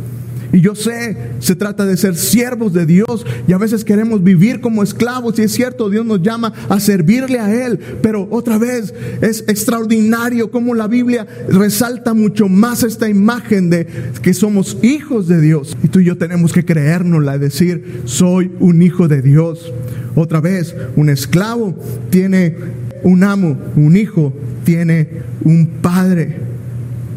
Y 0.52 0.60
yo 0.60 0.74
sé, 0.74 1.16
se 1.38 1.54
trata 1.54 1.84
de 1.84 1.96
ser 1.96 2.16
siervos 2.16 2.72
de 2.72 2.86
Dios 2.86 3.26
y 3.46 3.52
a 3.52 3.58
veces 3.58 3.84
queremos 3.84 4.22
vivir 4.22 4.60
como 4.60 4.82
esclavos 4.82 5.38
y 5.38 5.42
es 5.42 5.52
cierto, 5.52 5.90
Dios 5.90 6.06
nos 6.06 6.22
llama 6.22 6.52
a 6.68 6.80
servirle 6.80 7.40
a 7.40 7.66
Él, 7.66 7.78
pero 8.00 8.26
otra 8.30 8.56
vez 8.56 8.94
es 9.20 9.44
extraordinario 9.48 10.50
como 10.50 10.74
la 10.74 10.86
Biblia 10.86 11.26
resalta 11.48 12.14
mucho 12.14 12.48
más 12.48 12.84
esta 12.84 13.08
imagen 13.08 13.70
de 13.70 13.86
que 14.22 14.34
somos 14.34 14.78
hijos 14.82 15.28
de 15.28 15.40
Dios 15.40 15.76
y 15.82 15.88
tú 15.88 16.00
y 16.00 16.04
yo 16.04 16.16
tenemos 16.16 16.52
que 16.52 16.64
creérnosla, 16.64 17.38
decir, 17.38 18.02
soy 18.04 18.50
un 18.60 18.82
hijo 18.82 19.08
de 19.08 19.22
Dios. 19.22 19.72
Otra 20.16 20.40
vez, 20.40 20.74
un 20.96 21.08
esclavo 21.08 21.76
tiene 22.10 22.56
un 23.04 23.22
amo, 23.22 23.56
un 23.76 23.96
hijo 23.96 24.32
tiene 24.64 25.08
un 25.44 25.68
padre. 25.80 26.38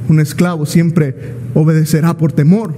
Un 0.08 0.20
esclavo 0.20 0.68
siempre 0.68 1.16
obedecerá 1.56 2.16
por 2.16 2.32
temor 2.32 2.74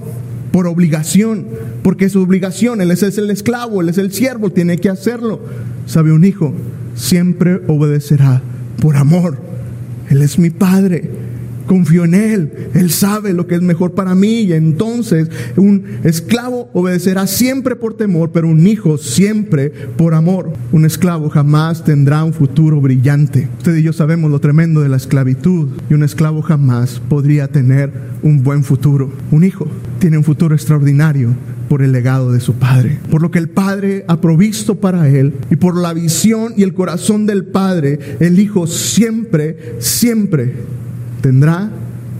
por 0.52 0.68
obligación, 0.68 1.48
porque 1.82 2.06
es 2.06 2.12
su 2.12 2.22
obligación, 2.22 2.82
él 2.82 2.92
es 2.92 3.04
el 3.04 3.30
esclavo, 3.30 3.82
él 3.82 3.90
es 3.90 3.98
el 3.98 4.12
siervo, 4.12 4.52
tiene 4.52 4.78
que 4.78 4.90
hacerlo. 4.90 5.40
¿Sabe 5.86 6.12
un 6.12 6.26
hijo? 6.26 6.54
Siempre 6.96 7.62
obedecerá 7.68 8.42
por 8.82 8.98
amor. 8.98 9.38
Él 10.10 10.22
es 10.22 10.38
mi 10.38 10.50
padre, 10.50 11.10
confío 11.72 12.04
en 12.04 12.16
Él, 12.16 12.52
Él 12.74 12.92
sabe 12.92 13.32
lo 13.32 13.48
que 13.48 13.56
es 13.56 13.62
mejor 13.62 13.94
para 13.94 14.14
mí 14.14 14.42
y 14.42 14.52
entonces 14.52 15.30
un 15.56 15.86
esclavo 16.04 16.70
obedecerá 16.74 17.28
siempre 17.28 17.78
por 17.78 17.96
temor, 17.96 18.34
pero 18.34 18.50
un 18.50 18.68
hijo 18.68 18.98
siempre 18.98 19.70
por 19.70 20.14
amor. 20.14 20.52
Un 20.74 20.84
esclavo 20.84 21.30
jamás 21.30 21.86
tendrá 21.86 22.26
un 22.26 22.34
futuro 22.34 22.82
brillante. 22.82 23.48
Usted 23.60 23.78
y 23.78 23.84
yo 23.84 23.94
sabemos 23.94 24.30
lo 24.30 24.42
tremendo 24.42 24.82
de 24.82 24.90
la 24.90 24.98
esclavitud 24.98 25.70
y 25.90 25.94
un 25.94 26.04
esclavo 26.04 26.42
jamás 26.42 27.02
podría 27.08 27.48
tener 27.48 27.94
un 28.22 28.44
buen 28.44 28.66
futuro. 28.66 29.10
Un 29.32 29.46
hijo 29.46 29.66
tiene 30.00 30.18
un 30.18 30.26
futuro 30.26 30.54
extraordinario 30.54 31.30
por 31.70 31.84
el 31.84 31.94
legado 31.94 32.34
de 32.34 32.42
su 32.42 32.56
padre, 32.56 33.00
por 33.10 33.22
lo 33.22 33.32
que 33.32 33.40
el 33.40 33.48
padre 33.48 34.04
ha 34.10 34.20
provisto 34.20 34.82
para 34.82 35.08
él 35.08 35.36
y 35.50 35.56
por 35.56 35.78
la 35.78 35.94
visión 35.94 36.54
y 36.58 36.64
el 36.64 36.74
corazón 36.74 37.26
del 37.26 37.46
padre, 37.46 38.18
el 38.20 38.42
hijo 38.42 38.68
siempre, 38.68 39.78
siempre 39.80 40.81
tendrá 41.22 41.70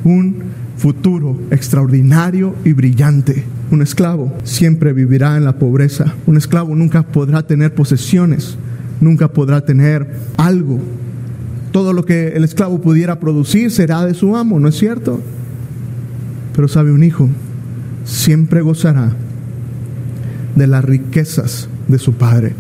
un 0.04 0.44
futuro 0.78 1.40
extraordinario 1.52 2.56
y 2.66 2.74
brillante. 2.74 3.44
Un 3.70 3.82
esclavo 3.82 4.34
siempre 4.44 4.94
vivirá 4.94 5.38
en 5.38 5.46
la 5.46 5.58
pobreza. 5.58 6.16
Un 6.26 6.38
esclavo 6.38 6.76
nunca 6.76 7.04
podrá 7.04 7.46
tener 7.46 7.74
posesiones, 7.74 8.58
nunca 9.00 9.32
podrá 9.32 9.62
tener 9.62 10.08
algo. 10.38 10.80
Todo 11.72 11.94
lo 11.94 12.06
que 12.06 12.30
el 12.30 12.44
esclavo 12.44 12.82
pudiera 12.82 13.20
producir 13.20 13.72
será 13.72 14.06
de 14.06 14.14
su 14.14 14.36
amo, 14.36 14.60
¿no 14.60 14.68
es 14.68 14.78
cierto? 14.78 15.22
Pero 16.56 16.68
sabe 16.68 16.92
un 16.92 17.04
hijo, 17.04 17.30
siempre 18.04 18.62
gozará 18.62 19.14
de 20.56 20.68
las 20.68 20.84
riquezas 20.84 21.70
de 21.88 21.98
su 21.98 22.14
padre. 22.14 22.54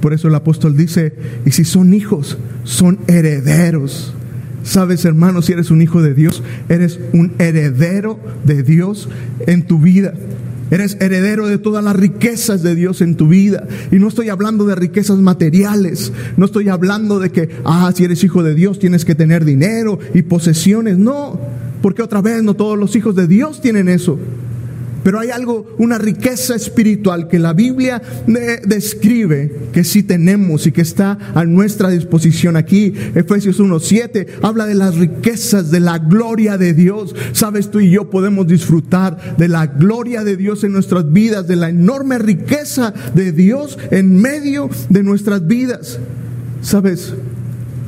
Por 0.00 0.12
eso 0.12 0.28
el 0.28 0.34
apóstol 0.34 0.76
dice, 0.76 1.14
y 1.44 1.52
si 1.52 1.64
son 1.64 1.94
hijos, 1.94 2.38
son 2.64 2.98
herederos 3.06 4.14
Sabes, 4.68 5.06
hermano, 5.06 5.40
si 5.40 5.54
eres 5.54 5.70
un 5.70 5.80
hijo 5.80 6.02
de 6.02 6.12
Dios, 6.12 6.42
eres 6.68 7.00
un 7.14 7.32
heredero 7.38 8.20
de 8.44 8.62
Dios 8.62 9.08
en 9.46 9.66
tu 9.66 9.78
vida. 9.78 10.12
Eres 10.70 10.98
heredero 11.00 11.46
de 11.46 11.56
todas 11.56 11.82
las 11.82 11.96
riquezas 11.96 12.62
de 12.62 12.74
Dios 12.74 13.00
en 13.00 13.16
tu 13.16 13.28
vida. 13.28 13.66
Y 13.90 13.96
no 13.96 14.08
estoy 14.08 14.28
hablando 14.28 14.66
de 14.66 14.74
riquezas 14.74 15.16
materiales. 15.20 16.12
No 16.36 16.44
estoy 16.44 16.68
hablando 16.68 17.18
de 17.18 17.30
que, 17.30 17.48
ah, 17.64 17.90
si 17.94 18.04
eres 18.04 18.22
hijo 18.22 18.42
de 18.42 18.54
Dios 18.54 18.78
tienes 18.78 19.06
que 19.06 19.14
tener 19.14 19.46
dinero 19.46 19.98
y 20.12 20.20
posesiones. 20.20 20.98
No, 20.98 21.40
porque 21.80 22.02
otra 22.02 22.20
vez 22.20 22.42
no 22.42 22.52
todos 22.52 22.78
los 22.78 22.94
hijos 22.94 23.14
de 23.14 23.26
Dios 23.26 23.62
tienen 23.62 23.88
eso. 23.88 24.18
Pero 25.02 25.20
hay 25.20 25.30
algo, 25.30 25.74
una 25.78 25.98
riqueza 25.98 26.54
espiritual 26.54 27.28
que 27.28 27.38
la 27.38 27.52
Biblia 27.52 28.02
describe 28.66 29.68
que 29.72 29.84
sí 29.84 30.02
tenemos 30.02 30.66
y 30.66 30.72
que 30.72 30.82
está 30.82 31.18
a 31.34 31.44
nuestra 31.44 31.88
disposición 31.88 32.56
aquí. 32.56 32.92
Efesios 33.14 33.60
1.7 33.60 34.26
habla 34.42 34.66
de 34.66 34.74
las 34.74 34.96
riquezas 34.96 35.70
de 35.70 35.80
la 35.80 35.98
gloria 35.98 36.58
de 36.58 36.74
Dios. 36.74 37.14
Sabes, 37.32 37.70
tú 37.70 37.80
y 37.80 37.90
yo 37.90 38.10
podemos 38.10 38.46
disfrutar 38.46 39.36
de 39.36 39.48
la 39.48 39.66
gloria 39.66 40.24
de 40.24 40.36
Dios 40.36 40.64
en 40.64 40.72
nuestras 40.72 41.12
vidas, 41.12 41.46
de 41.46 41.56
la 41.56 41.68
enorme 41.68 42.18
riqueza 42.18 42.92
de 43.14 43.32
Dios 43.32 43.78
en 43.90 44.20
medio 44.20 44.68
de 44.88 45.02
nuestras 45.02 45.46
vidas. 45.46 45.98
Sabes, 46.60 47.14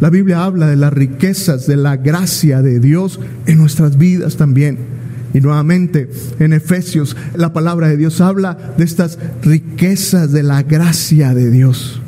la 0.01 0.11
Biblia 0.11 0.44
habla 0.44 0.66
de 0.68 0.77
las 0.77 0.92
riquezas 0.92 1.66
de 1.66 1.77
la 1.77 1.96
gracia 1.96 2.62
de 2.62 2.81
Dios 2.81 3.20
en 3.46 3.59
nuestras 3.59 3.99
vidas 3.99 4.37
también. 4.37 5.00
Y 5.33 5.40
nuevamente 5.40 6.11
en 6.38 6.53
Efesios 6.53 7.16
la 7.35 7.53
palabra 7.53 7.88
de 7.88 7.97
Dios 7.97 8.21
habla 8.21 8.57
de 8.77 8.85
estas 8.85 9.19
riquezas 9.43 10.33
de 10.33 10.43
la 10.43 10.62
gracia 10.62 11.35
de 11.35 11.51
Dios. 11.51 12.01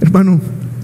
Hermano, 0.00 0.40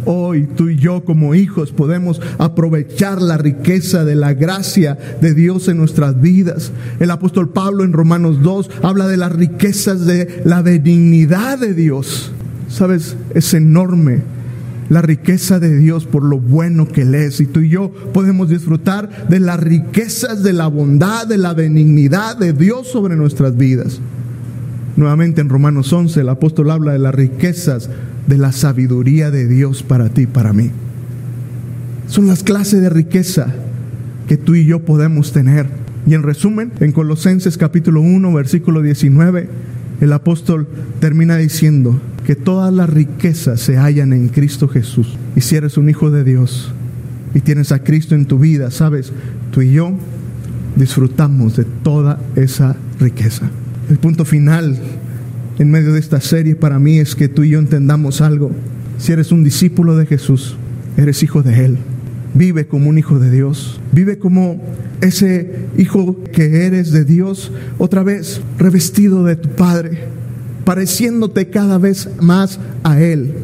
hoy 0.07 0.49
tú 0.57 0.71
y 0.71 0.77
yo 0.77 1.05
como 1.05 1.35
hijos 1.35 1.73
podemos 1.73 2.21
aprovechar 2.39 3.21
la 3.21 3.37
riqueza 3.37 4.05
de 4.05 4.15
la 4.15 4.33
gracia 4.33 4.97
de 5.21 5.35
Dios 5.35 5.69
en 5.69 5.77
nuestras 5.77 6.21
vidas. 6.21 6.73
El 6.99 7.11
apóstol 7.11 7.51
Pablo 7.51 7.85
en 7.85 7.93
Romanos 7.93 8.43
2 8.43 8.71
habla 8.83 9.07
de 9.09 9.19
las 9.19 9.33
riquezas 9.33 10.07
de 10.07 10.43
la 10.45 10.63
benignidad 10.63 11.59
de 11.59 11.75
Dios. 11.75 12.33
Sabes, 12.69 13.17
es 13.35 13.53
enorme 13.53 14.21
la 14.91 15.01
riqueza 15.01 15.61
de 15.61 15.75
Dios 15.79 16.05
por 16.05 16.25
lo 16.25 16.39
bueno 16.39 16.87
que 16.87 17.03
Él 17.03 17.15
es. 17.15 17.41
Y 17.41 17.47
tú 17.47 17.61
y 17.61 17.71
yo 17.71 17.91
podemos 18.13 18.51
disfrutar 18.51 19.29
de 19.29 19.41
las 19.41 19.59
riquezas 19.59 20.43
de 20.43 20.53
la 20.53 20.67
bondad, 20.67 21.27
de 21.27 21.39
la 21.39 21.55
benignidad 21.55 22.37
de 22.37 22.53
Dios 22.53 22.89
sobre 22.89 23.17
nuestras 23.17 23.57
vidas. 23.57 24.01
Nuevamente 24.97 25.41
en 25.41 25.49
Romanos 25.49 25.93
11 25.93 26.21
el 26.21 26.29
apóstol 26.29 26.73
habla 26.73 26.93
de 26.93 26.99
las 26.99 27.15
riquezas 27.15 27.89
de 28.27 28.37
la 28.37 28.51
sabiduría 28.53 29.31
de 29.31 29.47
Dios 29.47 29.85
para 29.85 30.09
ti, 30.09 30.27
para 30.27 30.53
mí. 30.53 30.73
Son 32.09 32.27
las 32.27 32.43
clases 32.43 32.83
de 32.83 32.91
riqueza 32.91 33.47
que 34.27 34.37
tú 34.37 34.57
y 34.57 34.67
yo 34.67 34.85
podemos 34.85 35.33
tener. 35.33 35.67
Y 36.05 36.15
en 36.15 36.25
resumen, 36.25 36.73
en 36.81 36.91
Colosenses 36.91 37.57
capítulo 37.57 38.01
1, 38.01 38.33
versículo 38.33 38.83
19, 38.83 39.49
el 40.01 40.13
apóstol 40.13 40.67
termina 40.99 41.37
diciendo 41.37 42.01
que 42.31 42.37
todas 42.37 42.73
las 42.73 42.89
riquezas 42.89 43.59
se 43.59 43.77
hallan 43.77 44.13
en 44.13 44.29
Cristo 44.29 44.69
Jesús. 44.69 45.19
Y 45.35 45.41
si 45.41 45.57
eres 45.57 45.77
un 45.77 45.91
hijo 45.91 46.13
de 46.13 46.23
Dios 46.23 46.73
y 47.35 47.41
tienes 47.41 47.73
a 47.73 47.83
Cristo 47.83 48.15
en 48.15 48.25
tu 48.27 48.39
vida, 48.39 48.71
sabes, 48.71 49.13
tú 49.51 49.63
y 49.63 49.73
yo 49.73 49.91
disfrutamos 50.77 51.57
de 51.57 51.65
toda 51.65 52.21
esa 52.37 52.77
riqueza. 53.01 53.51
El 53.89 53.99
punto 53.99 54.25
final 54.25 54.79
en 55.59 55.73
medio 55.73 55.93
de 55.93 55.99
esta 55.99 56.21
serie 56.21 56.55
para 56.55 56.79
mí 56.79 57.01
es 57.01 57.17
que 57.17 57.27
tú 57.27 57.43
y 57.43 57.49
yo 57.49 57.59
entendamos 57.59 58.21
algo. 58.21 58.53
Si 58.99 59.11
eres 59.11 59.33
un 59.33 59.43
discípulo 59.43 59.97
de 59.97 60.07
Jesús, 60.07 60.55
eres 60.97 61.25
hijo 61.25 61.43
de 61.43 61.65
Él. 61.65 61.79
Vive 62.35 62.69
como 62.69 62.91
un 62.91 62.97
hijo 62.97 63.19
de 63.19 63.33
Dios. 63.33 63.81
Vive 63.91 64.21
como 64.21 64.63
ese 65.01 65.67
hijo 65.77 66.17
que 66.33 66.65
eres 66.65 66.93
de 66.93 67.05
Dios, 67.05 67.51
otra 67.79 68.05
vez 68.05 68.41
revestido 68.57 69.25
de 69.25 69.35
tu 69.35 69.49
Padre, 69.49 70.20
pareciéndote 70.65 71.49
cada 71.49 71.79
vez 71.79 72.09
más 72.21 72.59
a 72.83 73.01
Él. 73.01 73.35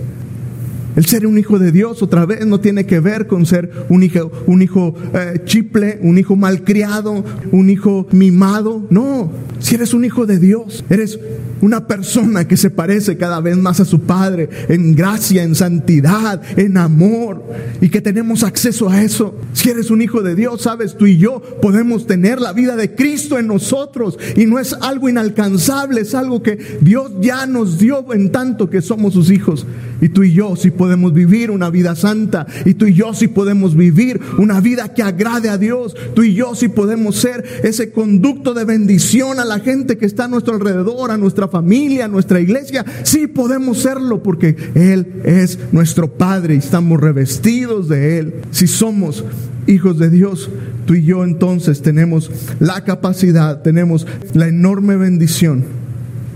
El 0.96 1.04
ser 1.04 1.26
un 1.26 1.36
hijo 1.36 1.58
de 1.58 1.72
Dios 1.72 2.02
otra 2.02 2.24
vez 2.24 2.46
no 2.46 2.58
tiene 2.58 2.86
que 2.86 3.00
ver 3.00 3.26
con 3.26 3.44
ser 3.44 3.70
un 3.90 4.02
hijo, 4.02 4.32
un 4.46 4.62
hijo 4.62 4.94
eh, 5.12 5.42
chiple, 5.44 5.98
un 6.00 6.16
hijo 6.16 6.36
malcriado, 6.36 7.22
un 7.52 7.68
hijo 7.68 8.06
mimado. 8.12 8.86
No, 8.88 9.30
si 9.58 9.74
eres 9.74 9.92
un 9.92 10.06
hijo 10.06 10.24
de 10.24 10.38
Dios, 10.38 10.86
eres 10.88 11.20
una 11.60 11.86
persona 11.86 12.46
que 12.46 12.56
se 12.56 12.70
parece 12.70 13.16
cada 13.16 13.40
vez 13.40 13.56
más 13.56 13.80
a 13.80 13.84
su 13.84 14.00
Padre 14.00 14.48
en 14.68 14.94
gracia, 14.94 15.42
en 15.42 15.54
santidad, 15.54 16.40
en 16.58 16.76
amor 16.76 17.42
y 17.80 17.88
que 17.88 18.00
tenemos 18.00 18.42
acceso 18.42 18.88
a 18.88 19.02
eso. 19.02 19.34
Si 19.52 19.70
eres 19.70 19.90
un 19.90 20.02
hijo 20.02 20.22
de 20.22 20.34
Dios, 20.34 20.62
sabes, 20.62 20.96
tú 20.96 21.06
y 21.06 21.18
yo 21.18 21.40
podemos 21.62 22.06
tener 22.06 22.40
la 22.40 22.52
vida 22.52 22.76
de 22.76 22.94
Cristo 22.94 23.38
en 23.38 23.46
nosotros 23.46 24.18
y 24.36 24.46
no 24.46 24.58
es 24.58 24.74
algo 24.74 25.08
inalcanzable, 25.08 26.02
es 26.02 26.14
algo 26.14 26.42
que 26.42 26.78
Dios 26.80 27.12
ya 27.20 27.46
nos 27.46 27.78
dio 27.78 28.12
en 28.12 28.30
tanto 28.30 28.70
que 28.70 28.82
somos 28.82 29.14
sus 29.14 29.30
hijos. 29.30 29.66
Y 30.00 30.10
tú 30.10 30.22
y 30.22 30.32
yo 30.32 30.56
sí 30.56 30.70
podemos 30.70 31.14
vivir 31.14 31.50
una 31.50 31.70
vida 31.70 31.96
santa 31.96 32.46
y 32.64 32.74
tú 32.74 32.86
y 32.86 32.92
yo 32.92 33.14
sí 33.14 33.28
podemos 33.28 33.74
vivir 33.74 34.20
una 34.38 34.60
vida 34.60 34.92
que 34.92 35.02
agrade 35.02 35.48
a 35.48 35.58
Dios. 35.58 35.96
Tú 36.14 36.22
y 36.22 36.34
yo 36.34 36.54
sí 36.54 36.68
podemos 36.68 37.16
ser 37.16 37.44
ese 37.62 37.90
conducto 37.92 38.52
de 38.52 38.64
bendición 38.64 39.40
a 39.40 39.44
la 39.44 39.60
gente 39.60 39.96
que 39.96 40.06
está 40.06 40.24
a 40.24 40.28
nuestro 40.28 40.54
alrededor, 40.54 41.10
a 41.10 41.16
nuestra 41.16 41.45
familia, 41.48 42.08
nuestra 42.08 42.40
iglesia, 42.40 42.84
sí 43.02 43.26
podemos 43.26 43.78
serlo 43.78 44.22
porque 44.22 44.56
Él 44.74 45.22
es 45.24 45.58
nuestro 45.72 46.12
Padre 46.12 46.54
y 46.54 46.58
estamos 46.58 47.00
revestidos 47.00 47.88
de 47.88 48.18
Él. 48.18 48.34
Si 48.50 48.66
somos 48.66 49.24
hijos 49.66 49.98
de 49.98 50.10
Dios, 50.10 50.50
tú 50.86 50.94
y 50.94 51.04
yo 51.04 51.24
entonces 51.24 51.82
tenemos 51.82 52.30
la 52.60 52.84
capacidad, 52.84 53.62
tenemos 53.62 54.06
la 54.34 54.48
enorme 54.48 54.96
bendición 54.96 55.64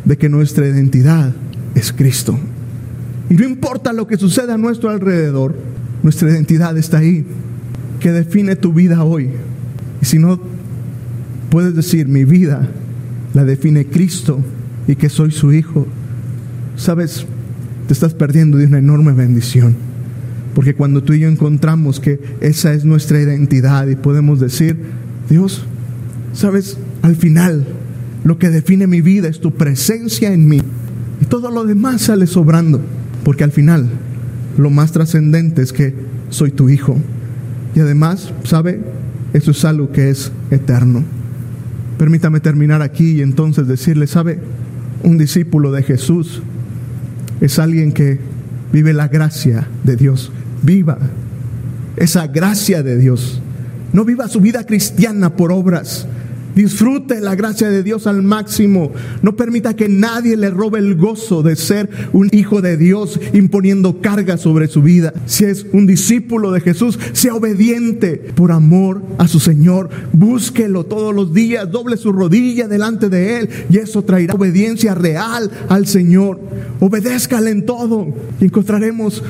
de 0.04 0.16
que 0.16 0.28
nuestra 0.28 0.66
identidad 0.66 1.32
es 1.74 1.92
Cristo. 1.92 2.38
Y 3.28 3.34
no 3.34 3.44
importa 3.44 3.92
lo 3.92 4.06
que 4.06 4.16
suceda 4.16 4.54
a 4.54 4.58
nuestro 4.58 4.90
alrededor, 4.90 5.54
nuestra 6.02 6.30
identidad 6.30 6.76
está 6.76 6.98
ahí, 6.98 7.24
que 8.00 8.10
define 8.10 8.56
tu 8.56 8.72
vida 8.72 9.04
hoy. 9.04 9.30
Y 10.02 10.04
si 10.04 10.18
no, 10.18 10.40
puedes 11.50 11.74
decir, 11.74 12.08
mi 12.08 12.24
vida 12.24 12.68
la 13.34 13.44
define 13.44 13.86
Cristo 13.86 14.40
y 14.90 14.96
que 14.96 15.08
soy 15.08 15.30
su 15.30 15.52
hijo, 15.52 15.86
sabes, 16.74 17.24
te 17.86 17.92
estás 17.92 18.12
perdiendo 18.12 18.58
de 18.58 18.66
una 18.66 18.78
enorme 18.78 19.12
bendición. 19.12 19.76
Porque 20.52 20.74
cuando 20.74 21.04
tú 21.04 21.12
y 21.12 21.20
yo 21.20 21.28
encontramos 21.28 22.00
que 22.00 22.18
esa 22.40 22.72
es 22.72 22.84
nuestra 22.84 23.20
identidad 23.20 23.86
y 23.86 23.94
podemos 23.94 24.40
decir, 24.40 24.76
Dios, 25.28 25.64
sabes, 26.32 26.76
al 27.02 27.14
final 27.14 27.64
lo 28.24 28.36
que 28.40 28.50
define 28.50 28.88
mi 28.88 29.00
vida 29.00 29.28
es 29.28 29.40
tu 29.40 29.52
presencia 29.52 30.32
en 30.32 30.48
mí. 30.48 30.60
Y 31.20 31.26
todo 31.26 31.52
lo 31.52 31.64
demás 31.64 32.02
sale 32.02 32.26
sobrando. 32.26 32.80
Porque 33.22 33.44
al 33.44 33.52
final 33.52 33.88
lo 34.58 34.70
más 34.70 34.90
trascendente 34.90 35.62
es 35.62 35.72
que 35.72 35.94
soy 36.30 36.50
tu 36.50 36.68
hijo. 36.68 36.96
Y 37.76 37.80
además, 37.80 38.32
¿sabe? 38.42 38.80
Eso 39.34 39.52
es 39.52 39.64
algo 39.64 39.92
que 39.92 40.10
es 40.10 40.32
eterno. 40.50 41.04
Permítame 41.96 42.40
terminar 42.40 42.82
aquí 42.82 43.18
y 43.18 43.22
entonces 43.22 43.68
decirle, 43.68 44.08
¿sabe? 44.08 44.40
Un 45.02 45.18
discípulo 45.18 45.72
de 45.72 45.82
Jesús 45.82 46.42
es 47.40 47.58
alguien 47.58 47.92
que 47.92 48.18
vive 48.72 48.92
la 48.92 49.08
gracia 49.08 49.66
de 49.84 49.96
Dios. 49.96 50.30
Viva 50.62 50.98
esa 51.96 52.26
gracia 52.26 52.82
de 52.82 52.96
Dios. 52.96 53.40
No 53.92 54.04
viva 54.04 54.28
su 54.28 54.40
vida 54.40 54.64
cristiana 54.64 55.36
por 55.36 55.52
obras. 55.52 56.06
Disfrute 56.60 57.22
la 57.22 57.36
gracia 57.36 57.70
de 57.70 57.82
Dios 57.82 58.06
al 58.06 58.22
máximo. 58.22 58.92
No 59.22 59.34
permita 59.34 59.74
que 59.74 59.88
nadie 59.88 60.36
le 60.36 60.50
robe 60.50 60.78
el 60.78 60.94
gozo 60.94 61.42
de 61.42 61.56
ser 61.56 61.88
un 62.12 62.28
hijo 62.32 62.60
de 62.60 62.76
Dios 62.76 63.18
imponiendo 63.32 64.02
carga 64.02 64.36
sobre 64.36 64.68
su 64.68 64.82
vida. 64.82 65.14
Si 65.24 65.46
es 65.46 65.64
un 65.72 65.86
discípulo 65.86 66.52
de 66.52 66.60
Jesús, 66.60 66.98
sea 67.14 67.34
obediente 67.34 68.16
por 68.34 68.52
amor 68.52 69.00
a 69.16 69.26
su 69.26 69.40
Señor. 69.40 69.88
Búsquelo 70.12 70.84
todos 70.84 71.14
los 71.14 71.32
días, 71.32 71.70
doble 71.70 71.96
su 71.96 72.12
rodilla 72.12 72.68
delante 72.68 73.08
de 73.08 73.38
Él 73.38 73.48
y 73.70 73.78
eso 73.78 74.02
traerá 74.02 74.34
obediencia 74.34 74.94
real 74.94 75.50
al 75.70 75.86
Señor. 75.86 76.38
Obedézcale 76.78 77.52
en 77.52 77.64
todo 77.64 78.14
y 78.38 78.44
encontraremos 78.44 79.22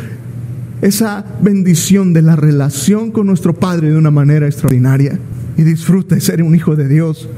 esa 0.83 1.25
bendición 1.41 2.13
de 2.13 2.23
la 2.23 2.35
relación 2.35 3.13
con 3.13 3.29
nuestro 3.29 3.55
Padre 3.55 3.91
de 3.91 3.97
una 3.97 4.11
manera 4.11 4.49
extraordinaria 4.49 5.21
y 5.57 5.63
disfrute 5.63 6.21
ser 6.21 6.43
un 6.43 6.55
hijo 6.55 6.77
de 6.77 6.89
Dios. 6.89 7.29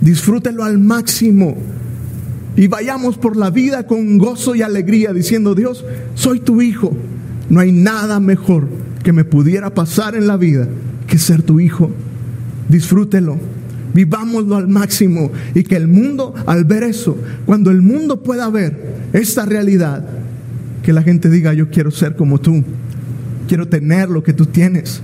Disfrútelo 0.00 0.64
al 0.64 0.78
máximo. 0.78 1.56
Y 2.56 2.68
vayamos 2.68 3.18
por 3.18 3.36
la 3.36 3.50
vida 3.50 3.86
con 3.86 4.18
gozo 4.18 4.54
y 4.54 4.62
alegría 4.62 5.12
diciendo, 5.12 5.54
Dios, 5.54 5.84
soy 6.14 6.40
tu 6.40 6.62
hijo. 6.62 6.96
No 7.48 7.60
hay 7.60 7.72
nada 7.72 8.20
mejor 8.20 8.68
que 9.02 9.12
me 9.12 9.24
pudiera 9.24 9.74
pasar 9.74 10.14
en 10.14 10.26
la 10.26 10.36
vida 10.36 10.68
que 11.06 11.18
ser 11.18 11.42
tu 11.42 11.60
hijo. 11.60 11.90
Disfrútelo. 12.68 13.38
Vivámoslo 13.92 14.56
al 14.56 14.66
máximo 14.66 15.30
y 15.54 15.62
que 15.62 15.76
el 15.76 15.86
mundo, 15.86 16.34
al 16.46 16.64
ver 16.64 16.82
eso, 16.82 17.16
cuando 17.46 17.70
el 17.70 17.80
mundo 17.80 18.24
pueda 18.24 18.50
ver 18.50 18.94
esta 19.12 19.44
realidad, 19.44 20.04
que 20.82 20.92
la 20.92 21.02
gente 21.02 21.30
diga, 21.30 21.54
yo 21.54 21.70
quiero 21.70 21.92
ser 21.92 22.16
como 22.16 22.40
tú, 22.40 22.64
quiero 23.46 23.68
tener 23.68 24.10
lo 24.10 24.24
que 24.24 24.32
tú 24.32 24.46
tienes. 24.46 25.00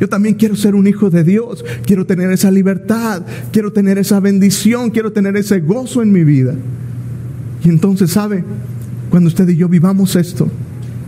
Yo 0.00 0.08
también 0.08 0.34
quiero 0.34 0.54
ser 0.56 0.74
un 0.74 0.86
hijo 0.86 1.10
de 1.10 1.24
Dios, 1.24 1.64
quiero 1.84 2.06
tener 2.06 2.30
esa 2.30 2.50
libertad, 2.50 3.22
quiero 3.52 3.72
tener 3.72 3.98
esa 3.98 4.20
bendición, 4.20 4.90
quiero 4.90 5.12
tener 5.12 5.36
ese 5.36 5.60
gozo 5.60 6.02
en 6.02 6.12
mi 6.12 6.24
vida. 6.24 6.54
Y 7.64 7.68
entonces, 7.68 8.12
¿sabe? 8.12 8.44
Cuando 9.10 9.28
usted 9.28 9.48
y 9.48 9.56
yo 9.56 9.68
vivamos 9.68 10.16
esto 10.16 10.48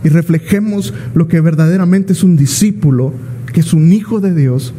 y 0.03 0.09
reflejemos 0.09 0.93
lo 1.13 1.27
que 1.27 1.39
verdaderamente 1.39 2.13
es 2.13 2.23
un 2.23 2.35
discípulo, 2.35 3.13
que 3.53 3.61
es 3.61 3.73
un 3.73 3.93
hijo 3.93 4.19
de 4.19 4.35
Dios, 4.35 4.73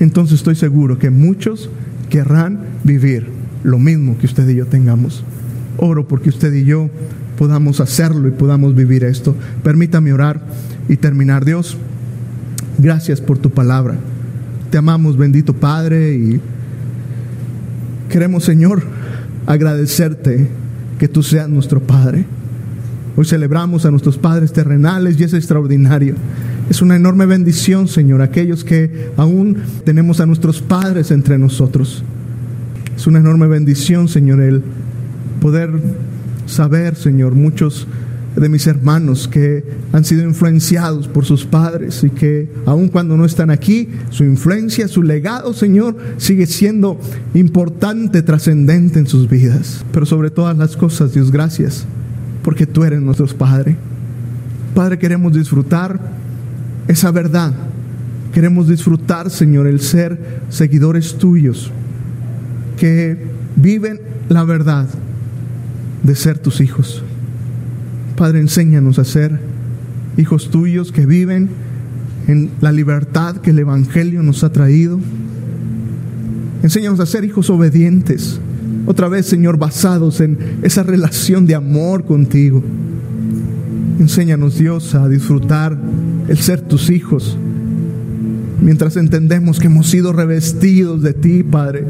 entonces 0.00 0.36
estoy 0.36 0.54
seguro 0.54 0.98
que 0.98 1.10
muchos 1.10 1.70
querrán 2.10 2.60
vivir 2.84 3.26
lo 3.64 3.78
mismo 3.78 4.18
que 4.18 4.26
usted 4.26 4.48
y 4.48 4.56
yo 4.56 4.66
tengamos. 4.66 5.24
Oro 5.78 6.06
porque 6.06 6.28
usted 6.28 6.52
y 6.52 6.64
yo 6.64 6.90
podamos 7.38 7.80
hacerlo 7.80 8.28
y 8.28 8.32
podamos 8.32 8.74
vivir 8.74 9.04
esto. 9.04 9.34
Permítame 9.62 10.12
orar 10.12 10.40
y 10.88 10.96
terminar. 10.96 11.44
Dios, 11.44 11.76
Gracias 12.82 13.20
por 13.20 13.38
tu 13.38 13.48
palabra. 13.50 13.94
Te 14.72 14.76
amamos, 14.76 15.16
bendito 15.16 15.54
Padre, 15.54 16.16
y 16.16 16.40
queremos, 18.10 18.42
Señor, 18.42 18.82
agradecerte 19.46 20.48
que 20.98 21.06
tú 21.06 21.22
seas 21.22 21.48
nuestro 21.48 21.78
Padre. 21.80 22.24
Hoy 23.16 23.24
celebramos 23.24 23.86
a 23.86 23.92
nuestros 23.92 24.18
padres 24.18 24.52
terrenales 24.52 25.20
y 25.20 25.22
es 25.22 25.32
extraordinario. 25.32 26.16
Es 26.70 26.82
una 26.82 26.96
enorme 26.96 27.24
bendición, 27.24 27.86
Señor, 27.86 28.20
aquellos 28.20 28.64
que 28.64 29.12
aún 29.16 29.58
tenemos 29.84 30.18
a 30.18 30.26
nuestros 30.26 30.60
padres 30.60 31.12
entre 31.12 31.38
nosotros. 31.38 32.02
Es 32.96 33.06
una 33.06 33.20
enorme 33.20 33.46
bendición, 33.46 34.08
Señor, 34.08 34.40
el 34.40 34.64
poder 35.40 35.70
saber, 36.46 36.96
Señor, 36.96 37.36
muchos 37.36 37.86
de 38.36 38.48
mis 38.48 38.66
hermanos 38.66 39.28
que 39.28 39.64
han 39.92 40.04
sido 40.04 40.22
influenciados 40.24 41.06
por 41.08 41.24
sus 41.24 41.44
padres 41.44 42.02
y 42.02 42.10
que 42.10 42.50
aun 42.66 42.88
cuando 42.88 43.16
no 43.16 43.24
están 43.24 43.50
aquí, 43.50 43.88
su 44.10 44.24
influencia, 44.24 44.88
su 44.88 45.02
legado, 45.02 45.52
Señor, 45.52 45.96
sigue 46.16 46.46
siendo 46.46 46.98
importante, 47.34 48.22
trascendente 48.22 48.98
en 48.98 49.06
sus 49.06 49.28
vidas. 49.28 49.84
Pero 49.92 50.06
sobre 50.06 50.30
todas 50.30 50.56
las 50.56 50.76
cosas, 50.76 51.12
Dios, 51.12 51.30
gracias, 51.30 51.84
porque 52.42 52.66
tú 52.66 52.84
eres 52.84 53.00
nuestro 53.00 53.26
Padre. 53.26 53.76
Padre, 54.74 54.98
queremos 54.98 55.34
disfrutar 55.34 56.00
esa 56.88 57.10
verdad. 57.10 57.52
Queremos 58.32 58.68
disfrutar, 58.68 59.30
Señor, 59.30 59.66
el 59.66 59.80
ser 59.80 60.40
seguidores 60.48 61.18
tuyos 61.18 61.70
que 62.78 63.26
viven 63.56 64.00
la 64.30 64.44
verdad 64.44 64.88
de 66.02 66.14
ser 66.16 66.38
tus 66.38 66.60
hijos. 66.60 67.04
Padre, 68.22 68.38
enséñanos 68.38 69.00
a 69.00 69.04
ser 69.04 69.40
hijos 70.16 70.48
tuyos 70.48 70.92
que 70.92 71.06
viven 71.06 71.48
en 72.28 72.52
la 72.60 72.70
libertad 72.70 73.38
que 73.38 73.50
el 73.50 73.58
Evangelio 73.58 74.22
nos 74.22 74.44
ha 74.44 74.52
traído. 74.52 75.00
Enséñanos 76.62 77.00
a 77.00 77.06
ser 77.06 77.24
hijos 77.24 77.50
obedientes, 77.50 78.38
otra 78.86 79.08
vez, 79.08 79.26
Señor, 79.26 79.56
basados 79.56 80.20
en 80.20 80.38
esa 80.62 80.84
relación 80.84 81.46
de 81.46 81.56
amor 81.56 82.04
contigo. 82.04 82.62
Enséñanos, 83.98 84.56
Dios, 84.56 84.94
a 84.94 85.08
disfrutar 85.08 85.76
el 86.28 86.38
ser 86.38 86.60
tus 86.60 86.90
hijos, 86.90 87.36
mientras 88.60 88.96
entendemos 88.96 89.58
que 89.58 89.66
hemos 89.66 89.88
sido 89.90 90.12
revestidos 90.12 91.02
de 91.02 91.12
ti, 91.12 91.42
Padre, 91.42 91.84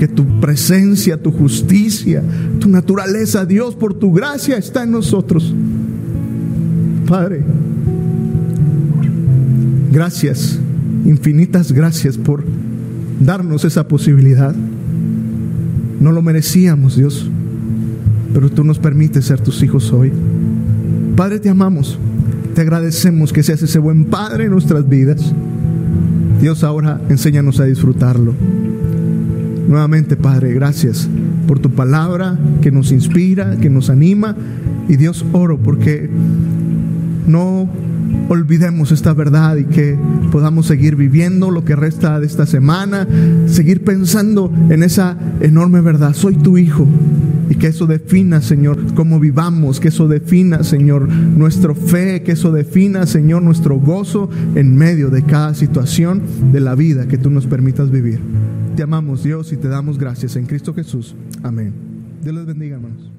que 0.00 0.08
tu 0.08 0.40
presencia, 0.40 1.22
tu 1.22 1.30
justicia, 1.30 2.22
tu 2.58 2.70
naturaleza, 2.70 3.44
Dios, 3.44 3.74
por 3.74 3.92
tu 3.92 4.14
gracia 4.14 4.56
está 4.56 4.82
en 4.84 4.92
nosotros. 4.92 5.54
Padre, 7.06 7.42
gracias, 9.92 10.58
infinitas 11.04 11.72
gracias 11.72 12.16
por 12.16 12.42
darnos 13.20 13.66
esa 13.66 13.86
posibilidad. 13.88 14.54
No 16.00 16.12
lo 16.12 16.22
merecíamos, 16.22 16.96
Dios, 16.96 17.28
pero 18.32 18.48
tú 18.48 18.64
nos 18.64 18.78
permites 18.78 19.26
ser 19.26 19.42
tus 19.42 19.62
hijos 19.62 19.92
hoy. 19.92 20.10
Padre, 21.14 21.40
te 21.40 21.50
amamos, 21.50 21.98
te 22.54 22.62
agradecemos 22.62 23.34
que 23.34 23.42
seas 23.42 23.60
ese 23.60 23.78
buen 23.78 24.06
Padre 24.06 24.44
en 24.44 24.52
nuestras 24.52 24.88
vidas. 24.88 25.30
Dios, 26.40 26.64
ahora 26.64 27.02
enséñanos 27.10 27.60
a 27.60 27.66
disfrutarlo. 27.66 28.32
Nuevamente, 29.70 30.16
Padre, 30.16 30.52
gracias 30.52 31.08
por 31.46 31.60
tu 31.60 31.70
palabra 31.70 32.36
que 32.60 32.72
nos 32.72 32.90
inspira, 32.90 33.56
que 33.56 33.70
nos 33.70 33.88
anima. 33.88 34.34
Y 34.88 34.96
Dios, 34.96 35.24
oro 35.32 35.58
porque 35.58 36.10
no 37.28 37.68
olvidemos 38.28 38.90
esta 38.90 39.14
verdad 39.14 39.58
y 39.58 39.66
que 39.66 39.96
podamos 40.32 40.66
seguir 40.66 40.96
viviendo 40.96 41.52
lo 41.52 41.64
que 41.64 41.76
resta 41.76 42.18
de 42.18 42.26
esta 42.26 42.46
semana, 42.46 43.06
seguir 43.46 43.84
pensando 43.84 44.52
en 44.70 44.82
esa 44.82 45.16
enorme 45.40 45.80
verdad. 45.82 46.14
Soy 46.14 46.34
tu 46.34 46.58
hijo. 46.58 46.88
Y 47.48 47.54
que 47.54 47.68
eso 47.68 47.86
defina, 47.86 48.42
Señor, 48.42 48.94
cómo 48.94 49.20
vivamos, 49.20 49.78
que 49.78 49.88
eso 49.88 50.08
defina, 50.08 50.64
Señor, 50.64 51.08
nuestra 51.08 51.76
fe, 51.76 52.22
que 52.24 52.32
eso 52.32 52.50
defina, 52.50 53.06
Señor, 53.06 53.42
nuestro 53.42 53.76
gozo 53.76 54.28
en 54.56 54.74
medio 54.76 55.10
de 55.10 55.22
cada 55.22 55.54
situación 55.54 56.22
de 56.52 56.58
la 56.58 56.74
vida 56.74 57.06
que 57.06 57.18
tú 57.18 57.30
nos 57.30 57.46
permitas 57.46 57.92
vivir. 57.92 58.18
Te 58.80 58.84
amamos, 58.84 59.22
Dios, 59.22 59.52
y 59.52 59.58
te 59.58 59.68
damos 59.68 59.98
gracias 59.98 60.36
en 60.36 60.46
Cristo 60.46 60.72
Jesús. 60.72 61.14
Amén. 61.42 61.74
Dios 62.22 62.34
les 62.34 62.46
bendiga, 62.46 62.76
hermanos. 62.76 63.12